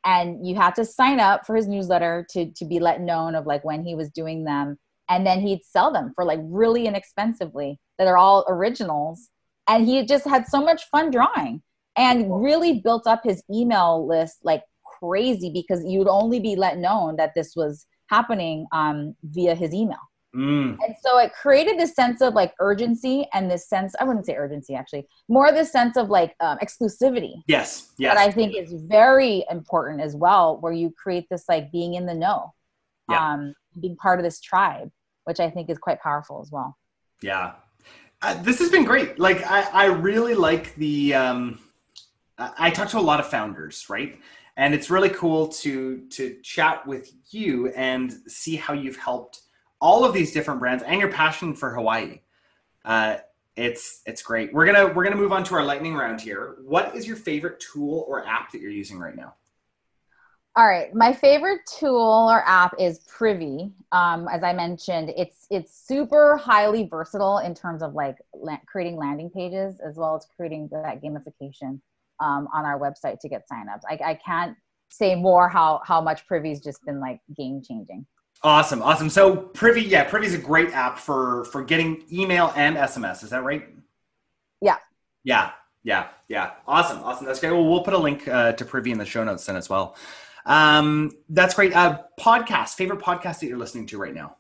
and 0.05 0.46
you 0.46 0.55
had 0.55 0.77
to 0.77 0.85
sign 0.85 1.18
up 1.18 1.44
for 1.44 1.57
his 1.57 1.66
newsletter 1.66 2.24
to 2.31 2.51
to 2.53 2.64
be 2.64 2.79
let 2.79 3.01
known 3.01 3.35
of 3.35 3.46
like 3.46 3.64
when 3.64 3.85
he 3.85 3.96
was 3.96 4.11
doing 4.11 4.44
them 4.44 4.79
and 5.09 5.27
then 5.27 5.40
he'd 5.40 5.64
sell 5.64 5.92
them 5.92 6.12
for 6.14 6.24
like 6.24 6.38
really 6.44 6.87
inexpensively 6.87 7.81
that 7.98 8.07
are 8.07 8.16
all 8.16 8.46
originals 8.48 9.29
and 9.68 9.87
he 9.87 10.07
just 10.07 10.24
had 10.24 10.46
so 10.46 10.62
much 10.62 10.85
fun 10.85 11.11
drawing 11.11 11.61
and 11.96 12.42
really 12.42 12.81
built 12.81 13.09
up 13.09 13.22
his 13.24 13.42
email 13.53 14.07
list 14.07 14.38
like 14.44 14.62
crazy 15.01 15.51
because 15.53 15.85
you'd 15.85 16.09
only 16.09 16.38
be 16.40 16.57
let 16.57 16.79
known 16.79 17.16
that 17.16 17.33
this 17.35 17.55
was 17.57 17.87
happening 18.09 18.66
um, 18.72 19.14
via 19.22 19.55
his 19.55 19.74
email. 19.74 19.98
Mm. 20.36 20.76
And 20.84 20.94
so 21.02 21.18
it 21.18 21.32
created 21.32 21.78
this 21.78 21.94
sense 21.94 22.20
of 22.20 22.34
like 22.34 22.52
urgency 22.60 23.26
and 23.32 23.50
this 23.50 23.66
sense, 23.68 23.94
I 23.98 24.04
wouldn't 24.04 24.26
say 24.26 24.36
urgency 24.36 24.74
actually, 24.74 25.06
more 25.28 25.48
of 25.48 25.54
this 25.54 25.72
sense 25.72 25.96
of 25.96 26.10
like 26.10 26.34
um, 26.40 26.58
exclusivity. 26.58 27.42
Yes. 27.46 27.92
Yes. 27.98 28.14
That 28.14 28.28
I 28.28 28.30
think 28.30 28.54
is 28.54 28.74
very 28.74 29.44
important 29.50 30.02
as 30.02 30.14
well, 30.14 30.58
where 30.60 30.72
you 30.72 30.92
create 31.02 31.26
this 31.30 31.44
like 31.48 31.72
being 31.72 31.94
in 31.94 32.04
the 32.04 32.14
know, 32.14 32.52
yeah. 33.08 33.32
um, 33.32 33.54
being 33.80 33.96
part 33.96 34.18
of 34.18 34.24
this 34.24 34.40
tribe, 34.40 34.90
which 35.24 35.40
I 35.40 35.48
think 35.48 35.70
is 35.70 35.78
quite 35.78 36.00
powerful 36.00 36.42
as 36.42 36.52
well. 36.52 36.76
Yeah. 37.22 37.54
Uh, 38.20 38.34
this 38.42 38.58
has 38.58 38.70
been 38.70 38.84
great. 38.84 39.18
Like, 39.18 39.42
I, 39.44 39.62
I 39.72 39.84
really 39.86 40.34
like 40.34 40.74
the, 40.74 41.14
um, 41.14 41.58
I 42.36 42.70
talk 42.70 42.88
to 42.90 42.98
a 42.98 43.00
lot 43.00 43.18
of 43.18 43.28
founders, 43.28 43.86
right? 43.88 44.18
And 44.56 44.74
it's 44.74 44.90
really 44.90 45.10
cool 45.10 45.48
to, 45.48 46.06
to 46.10 46.36
chat 46.42 46.86
with 46.86 47.12
you 47.30 47.68
and 47.68 48.12
see 48.26 48.56
how 48.56 48.74
you've 48.74 48.96
helped 48.96 49.42
all 49.80 50.04
of 50.04 50.12
these 50.12 50.32
different 50.32 50.60
brands 50.60 50.82
and 50.82 51.00
your 51.00 51.10
passion 51.10 51.54
for 51.54 51.74
Hawaii. 51.74 52.20
Uh, 52.84 53.16
it's 53.56 54.02
it's 54.06 54.22
great. 54.22 54.52
We're 54.54 54.66
gonna 54.66 54.92
we're 54.92 55.04
gonna 55.04 55.16
move 55.16 55.32
on 55.32 55.44
to 55.44 55.54
our 55.54 55.64
lightning 55.64 55.94
round 55.94 56.20
here. 56.20 56.56
What 56.64 56.94
is 56.94 57.06
your 57.06 57.16
favorite 57.16 57.60
tool 57.60 58.04
or 58.08 58.26
app 58.26 58.52
that 58.52 58.60
you're 58.60 58.70
using 58.70 58.98
right 58.98 59.16
now? 59.16 59.34
All 60.56 60.66
right, 60.66 60.92
my 60.92 61.12
favorite 61.12 61.60
tool 61.78 62.28
or 62.30 62.42
app 62.44 62.74
is 62.78 63.00
Privy. 63.00 63.70
Um, 63.92 64.26
as 64.28 64.42
I 64.42 64.52
mentioned, 64.52 65.12
it's 65.16 65.46
it's 65.50 65.86
super 65.86 66.36
highly 66.36 66.88
versatile 66.88 67.38
in 67.38 67.54
terms 67.54 67.82
of 67.82 67.94
like 67.94 68.16
la- 68.34 68.58
creating 68.66 68.96
landing 68.96 69.30
pages 69.30 69.80
as 69.86 69.96
well 69.96 70.16
as 70.16 70.26
creating 70.36 70.68
that 70.72 71.00
gamification 71.02 71.80
um, 72.20 72.48
on 72.52 72.64
our 72.64 72.78
website 72.78 73.20
to 73.20 73.28
get 73.28 73.44
signups. 73.48 73.82
I, 73.88 74.10
I 74.10 74.14
can't 74.14 74.56
say 74.88 75.14
more 75.14 75.48
how 75.48 75.80
how 75.84 76.00
much 76.00 76.26
Privy's 76.26 76.60
just 76.60 76.84
been 76.84 77.00
like 77.00 77.20
game 77.36 77.62
changing. 77.62 78.06
Awesome, 78.42 78.83
awesome. 78.83 79.11
So 79.11 79.37
Privy, 79.37 79.83
yeah, 79.83 80.05
Privy 80.05 80.27
is 80.27 80.35
a 80.35 80.38
great 80.38 80.70
app 80.70 80.98
for 80.98 81.44
for 81.46 81.62
getting 81.62 82.05
email 82.12 82.53
and 82.55 82.77
SMS. 82.77 83.24
Is 83.24 83.31
that 83.31 83.42
right? 83.42 83.68
Yeah. 84.61 84.77
Yeah, 85.24 85.51
yeah, 85.83 86.09
yeah. 86.29 86.53
Awesome, 86.66 87.03
awesome. 87.03 87.27
That's 87.27 87.40
great. 87.40 87.53
Well, 87.53 87.68
we'll 87.68 87.83
put 87.83 87.94
a 87.94 87.98
link 87.98 88.29
uh, 88.29 88.53
to 88.53 88.64
Privy 88.64 88.92
in 88.92 88.98
the 88.98 89.05
show 89.05 89.24
notes 89.24 89.44
then 89.46 89.57
as 89.57 89.68
well. 89.68 89.96
Um, 90.46 91.12
that's 91.29 91.55
great. 91.55 91.74
Uh, 91.77 92.03
podcast, 92.18 92.74
favorite 92.74 93.01
podcast 93.01 93.40
that 93.40 93.46
you're 93.46 93.59
listening 93.59 93.87
to 93.88 93.98
right 93.98 94.14
now? 94.14 94.37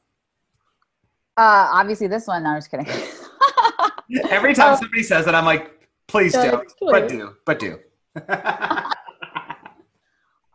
Uh, 1.36 1.68
obviously 1.72 2.06
this 2.06 2.26
one. 2.26 2.42
No, 2.42 2.50
I'm 2.50 2.56
just 2.58 2.70
kidding. 2.70 2.86
Every 4.30 4.54
time 4.54 4.76
somebody 4.80 5.02
says 5.02 5.26
that, 5.26 5.34
I'm 5.34 5.44
like, 5.44 5.86
please 6.06 6.32
don't, 6.32 6.66
but 6.80 7.08
do, 7.08 7.36
but 7.44 7.58
do. 7.58 7.78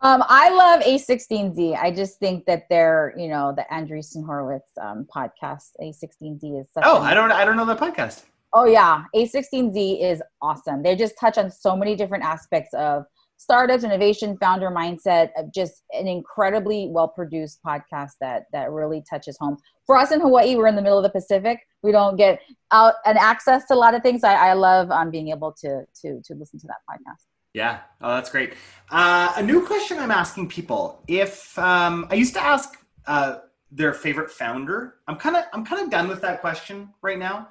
Um, 0.03 0.21
I 0.27 0.49
love 0.49 0.81
A16Z. 0.81 1.77
I 1.81 1.89
just 1.89 2.19
think 2.19 2.45
that 2.45 2.67
they're, 2.69 3.13
you 3.17 3.29
know, 3.29 3.53
the 3.55 3.65
Andreessen 3.71 4.25
Horowitz 4.25 4.69
um, 4.81 5.07
podcast. 5.13 5.69
A16Z 5.81 6.59
is 6.59 6.67
such. 6.73 6.83
Oh, 6.85 7.01
I 7.01 7.13
don't, 7.13 7.31
I 7.31 7.45
don't 7.45 7.55
know 7.55 7.65
that 7.65 7.79
podcast. 7.79 8.25
Oh 8.51 8.65
yeah, 8.65 9.05
A16Z 9.15 10.03
is 10.03 10.21
awesome. 10.41 10.83
They 10.83 10.95
just 10.95 11.17
touch 11.17 11.37
on 11.37 11.49
so 11.49 11.75
many 11.75 11.95
different 11.95 12.25
aspects 12.25 12.73
of 12.73 13.05
startups, 13.37 13.85
innovation, 13.85 14.37
founder 14.37 14.69
mindset. 14.69 15.29
Of 15.37 15.53
Just 15.53 15.83
an 15.93 16.07
incredibly 16.07 16.89
well 16.89 17.07
produced 17.07 17.59
podcast 17.65 18.11
that 18.19 18.43
that 18.51 18.71
really 18.71 19.03
touches 19.09 19.37
home. 19.39 19.57
For 19.87 19.97
us 19.97 20.11
in 20.11 20.19
Hawaii, 20.19 20.57
we're 20.57 20.67
in 20.67 20.75
the 20.75 20.81
middle 20.81 20.97
of 20.99 21.03
the 21.03 21.09
Pacific. 21.09 21.61
We 21.81 21.93
don't 21.93 22.17
get 22.17 22.41
out 22.71 22.95
and 23.05 23.17
access 23.17 23.65
to 23.67 23.73
a 23.73 23.75
lot 23.75 23.95
of 23.95 24.03
things. 24.03 24.23
I, 24.23 24.49
I 24.49 24.53
love 24.53 24.91
um, 24.91 25.09
being 25.11 25.29
able 25.29 25.53
to 25.61 25.85
to 26.01 26.21
to 26.21 26.35
listen 26.35 26.59
to 26.59 26.67
that 26.67 26.81
podcast. 26.89 27.23
Yeah. 27.53 27.81
Oh, 28.01 28.15
that's 28.15 28.29
great. 28.29 28.53
Uh, 28.89 29.31
a 29.35 29.43
new 29.43 29.65
question 29.65 29.99
I'm 29.99 30.11
asking 30.11 30.49
people: 30.49 31.03
If 31.07 31.57
um, 31.57 32.07
I 32.09 32.15
used 32.15 32.33
to 32.33 32.43
ask 32.43 32.77
uh, 33.05 33.37
their 33.71 33.93
favorite 33.93 34.31
founder, 34.31 34.95
I'm 35.07 35.17
kind 35.17 35.35
of 35.35 35.45
I'm 35.53 35.65
kind 35.65 35.81
of 35.81 35.89
done 35.89 36.07
with 36.07 36.21
that 36.21 36.41
question 36.41 36.89
right 37.01 37.19
now. 37.19 37.49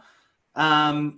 Um, 0.55 1.17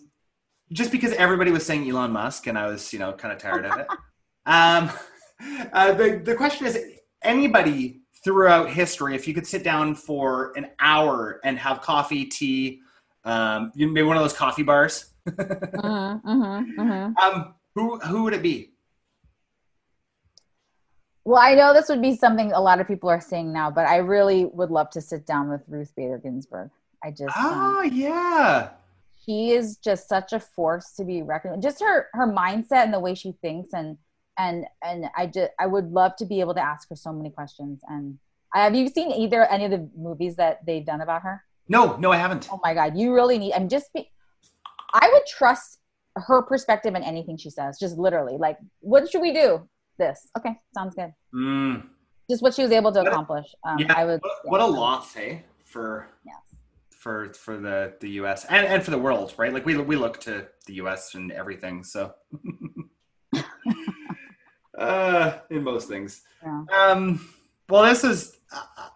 just 0.72 0.92
because 0.92 1.12
everybody 1.14 1.50
was 1.50 1.64
saying 1.64 1.88
Elon 1.88 2.12
Musk, 2.12 2.46
and 2.46 2.58
I 2.58 2.66
was 2.66 2.92
you 2.92 2.98
know 2.98 3.12
kind 3.12 3.32
of 3.32 3.38
tired 3.38 3.66
of 3.66 3.78
it. 3.78 3.86
Um, 4.46 4.90
uh, 5.72 5.92
the 5.94 6.20
the 6.22 6.34
question 6.34 6.66
is: 6.66 6.78
anybody 7.22 8.02
throughout 8.22 8.68
history, 8.68 9.14
if 9.14 9.26
you 9.26 9.32
could 9.32 9.46
sit 9.46 9.64
down 9.64 9.94
for 9.94 10.52
an 10.54 10.66
hour 10.80 11.40
and 11.44 11.58
have 11.58 11.80
coffee, 11.80 12.26
tea, 12.26 12.82
um, 13.24 13.72
maybe 13.74 14.02
one 14.02 14.18
of 14.18 14.22
those 14.22 14.34
coffee 14.34 14.62
bars. 14.62 15.14
uh-huh, 15.26 16.18
uh-huh, 16.26 16.62
uh-huh. 16.78 17.10
Um, 17.22 17.54
who 17.74 17.98
who 18.00 18.24
would 18.24 18.34
it 18.34 18.42
be? 18.42 18.73
Well, 21.24 21.40
I 21.40 21.54
know 21.54 21.72
this 21.72 21.88
would 21.88 22.02
be 22.02 22.16
something 22.16 22.52
a 22.52 22.60
lot 22.60 22.80
of 22.80 22.86
people 22.86 23.08
are 23.08 23.20
saying 23.20 23.52
now, 23.52 23.70
but 23.70 23.86
I 23.86 23.96
really 23.96 24.44
would 24.46 24.70
love 24.70 24.90
to 24.90 25.00
sit 25.00 25.26
down 25.26 25.48
with 25.48 25.62
Ruth 25.68 25.92
Bader 25.96 26.18
Ginsburg. 26.18 26.70
I 27.02 27.10
just 27.10 27.34
oh 27.36 27.82
um, 27.84 27.90
yeah, 27.92 28.70
she 29.24 29.50
is 29.50 29.76
just 29.76 30.08
such 30.08 30.32
a 30.32 30.40
force 30.40 30.92
to 30.96 31.04
be 31.04 31.22
reckoned. 31.22 31.62
Just 31.62 31.80
her 31.80 32.08
her 32.12 32.26
mindset 32.26 32.84
and 32.84 32.92
the 32.92 33.00
way 33.00 33.14
she 33.14 33.32
thinks, 33.40 33.72
and 33.72 33.96
and 34.38 34.66
and 34.82 35.06
I 35.16 35.26
just 35.26 35.50
I 35.58 35.66
would 35.66 35.90
love 35.92 36.16
to 36.16 36.26
be 36.26 36.40
able 36.40 36.54
to 36.54 36.60
ask 36.60 36.88
her 36.90 36.96
so 36.96 37.12
many 37.12 37.30
questions. 37.30 37.80
And 37.88 38.18
have 38.52 38.74
you 38.74 38.88
seen 38.88 39.10
either 39.10 39.44
any 39.46 39.64
of 39.64 39.70
the 39.70 39.88
movies 39.96 40.36
that 40.36 40.64
they've 40.66 40.84
done 40.84 41.00
about 41.00 41.22
her? 41.22 41.42
No, 41.68 41.96
no, 41.96 42.12
I 42.12 42.16
haven't. 42.16 42.48
Oh 42.52 42.60
my 42.62 42.74
god, 42.74 42.96
you 42.96 43.14
really 43.14 43.38
need. 43.38 43.54
I'm 43.54 43.68
just 43.68 43.92
be. 43.92 44.10
I 44.92 45.10
would 45.12 45.26
trust 45.26 45.78
her 46.16 46.42
perspective 46.42 46.94
in 46.94 47.02
anything 47.02 47.36
she 47.36 47.50
says. 47.50 47.78
Just 47.78 47.96
literally, 47.96 48.36
like, 48.36 48.58
what 48.80 49.10
should 49.10 49.22
we 49.22 49.32
do? 49.32 49.68
This. 49.98 50.28
Okay, 50.38 50.58
sounds 50.74 50.94
good. 50.94 51.12
Mm. 51.34 51.86
Just 52.30 52.42
what 52.42 52.54
she 52.54 52.62
was 52.62 52.72
able 52.72 52.92
to 52.92 53.00
accomplish. 53.00 53.46
Um, 53.64 53.78
yeah, 53.78 53.92
I 53.94 54.04
would. 54.04 54.20
What, 54.22 54.32
yeah. 54.44 54.50
what 54.50 54.60
a 54.60 54.66
loss, 54.66 55.12
hey, 55.12 55.44
for 55.64 56.08
yes. 56.24 56.36
for 56.90 57.32
for 57.34 57.58
the 57.58 57.94
the 58.00 58.10
U.S. 58.10 58.46
and 58.48 58.66
and 58.66 58.82
for 58.82 58.90
the 58.90 58.98
world, 58.98 59.34
right? 59.36 59.52
Like 59.52 59.66
we 59.66 59.76
we 59.76 59.96
look 59.96 60.20
to 60.22 60.46
the 60.66 60.74
U.S. 60.74 61.14
and 61.14 61.30
everything. 61.32 61.84
So, 61.84 62.14
uh, 64.78 65.38
in 65.50 65.62
most 65.62 65.88
things. 65.88 66.22
Yeah. 66.42 66.64
Um. 66.72 67.28
Well, 67.68 67.84
this 67.84 68.04
is. 68.04 68.38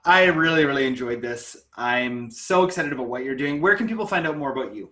I 0.04 0.26
really 0.26 0.64
really 0.64 0.86
enjoyed 0.86 1.20
this. 1.20 1.56
I'm 1.76 2.30
so 2.30 2.64
excited 2.64 2.92
about 2.92 3.08
what 3.08 3.24
you're 3.24 3.36
doing. 3.36 3.60
Where 3.60 3.76
can 3.76 3.88
people 3.88 4.06
find 4.06 4.26
out 4.26 4.38
more 4.38 4.52
about 4.52 4.74
you? 4.74 4.90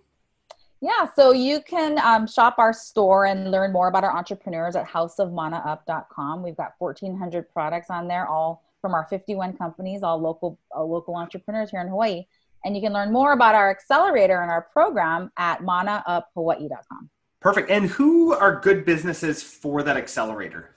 Yeah, 0.81 1.07
so 1.15 1.31
you 1.31 1.61
can 1.61 1.97
um, 1.99 2.27
shop 2.27 2.55
our 2.59 2.71
store 2.71 3.25
and 3.25 3.49
learn 3.49 3.71
more 3.71 3.87
about 3.87 4.03
our 4.03 4.15
entrepreneurs 4.15 4.75
at 4.75 4.85
houseofmanaup.com. 4.85 6.43
We've 6.43 6.57
got 6.57 6.73
1,400 6.77 7.51
products 7.51 7.89
on 7.89 8.07
there, 8.07 8.27
all 8.27 8.63
from 8.81 8.93
our 8.93 9.07
51 9.09 9.57
companies, 9.57 10.03
all 10.03 10.19
local 10.19 10.59
all 10.71 10.89
local 10.89 11.15
entrepreneurs 11.15 11.71
here 11.71 11.81
in 11.81 11.87
Hawaii. 11.87 12.25
And 12.63 12.75
you 12.75 12.81
can 12.81 12.93
learn 12.93 13.11
more 13.11 13.33
about 13.33 13.55
our 13.55 13.71
accelerator 13.71 14.41
and 14.41 14.51
our 14.51 14.61
program 14.61 15.31
at 15.37 15.61
manauphawaii.com. 15.61 17.09
Perfect. 17.39 17.69
And 17.69 17.85
who 17.87 18.33
are 18.33 18.59
good 18.59 18.85
businesses 18.85 19.41
for 19.41 19.83
that 19.83 19.97
accelerator? 19.97 20.75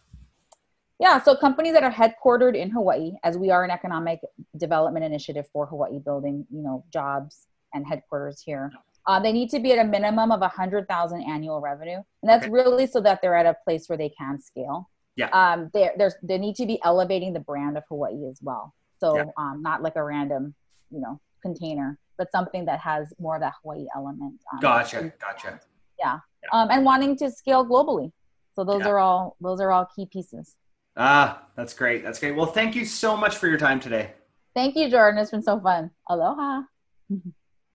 Yeah, 0.98 1.22
so 1.22 1.34
companies 1.34 1.72
that 1.72 1.82
are 1.82 1.90
headquartered 1.90 2.54
in 2.56 2.70
Hawaii, 2.70 3.12
as 3.22 3.38
we 3.38 3.50
are 3.50 3.64
an 3.64 3.70
economic 3.70 4.20
development 4.56 5.04
initiative 5.04 5.46
for 5.52 5.66
Hawaii, 5.66 5.98
building 5.98 6.46
you 6.50 6.62
know 6.62 6.84
jobs 6.92 7.46
and 7.74 7.86
headquarters 7.86 8.40
here. 8.40 8.70
Uh, 9.06 9.18
they 9.18 9.32
need 9.32 9.50
to 9.50 9.60
be 9.60 9.72
at 9.72 9.78
a 9.78 9.88
minimum 9.88 10.30
of 10.30 10.42
a 10.42 10.48
hundred 10.48 10.86
thousand 10.88 11.22
annual 11.22 11.60
revenue, 11.60 11.96
and 11.96 12.28
that's 12.28 12.44
okay. 12.44 12.52
really 12.52 12.86
so 12.86 13.00
that 13.00 13.20
they're 13.22 13.36
at 13.36 13.46
a 13.46 13.56
place 13.64 13.88
where 13.88 13.98
they 13.98 14.10
can 14.10 14.40
scale. 14.40 14.90
Yeah. 15.16 15.28
Um, 15.28 15.70
they 15.72 15.90
there's 15.96 16.14
they 16.22 16.38
need 16.38 16.56
to 16.56 16.66
be 16.66 16.80
elevating 16.84 17.32
the 17.32 17.40
brand 17.40 17.76
of 17.76 17.84
Hawaii 17.88 18.28
as 18.28 18.38
well. 18.42 18.74
So 18.98 19.16
yeah. 19.16 19.24
um, 19.36 19.62
not 19.62 19.82
like 19.82 19.96
a 19.96 20.04
random, 20.04 20.54
you 20.90 21.00
know, 21.00 21.20
container, 21.42 21.98
but 22.18 22.30
something 22.30 22.66
that 22.66 22.80
has 22.80 23.12
more 23.18 23.36
of 23.36 23.40
that 23.40 23.54
Hawaii 23.62 23.86
element. 23.96 24.40
Um, 24.52 24.60
gotcha. 24.60 25.12
Gotcha. 25.18 25.60
Yeah. 25.98 26.18
yeah. 26.42 26.48
Um, 26.52 26.68
and 26.70 26.84
wanting 26.84 27.16
to 27.16 27.30
scale 27.30 27.64
globally. 27.64 28.12
So 28.54 28.64
those 28.64 28.80
yeah. 28.80 28.88
are 28.88 28.98
all 28.98 29.36
those 29.40 29.60
are 29.60 29.70
all 29.70 29.86
key 29.96 30.06
pieces. 30.06 30.56
Ah, 30.96 31.46
that's 31.56 31.72
great. 31.72 32.02
That's 32.02 32.18
great. 32.18 32.36
Well, 32.36 32.46
thank 32.46 32.74
you 32.74 32.84
so 32.84 33.16
much 33.16 33.36
for 33.36 33.48
your 33.48 33.58
time 33.58 33.80
today. 33.80 34.12
Thank 34.54 34.76
you, 34.76 34.90
Jordan. 34.90 35.20
It's 35.20 35.30
been 35.30 35.42
so 35.42 35.58
fun. 35.60 35.90
Aloha. 36.08 36.62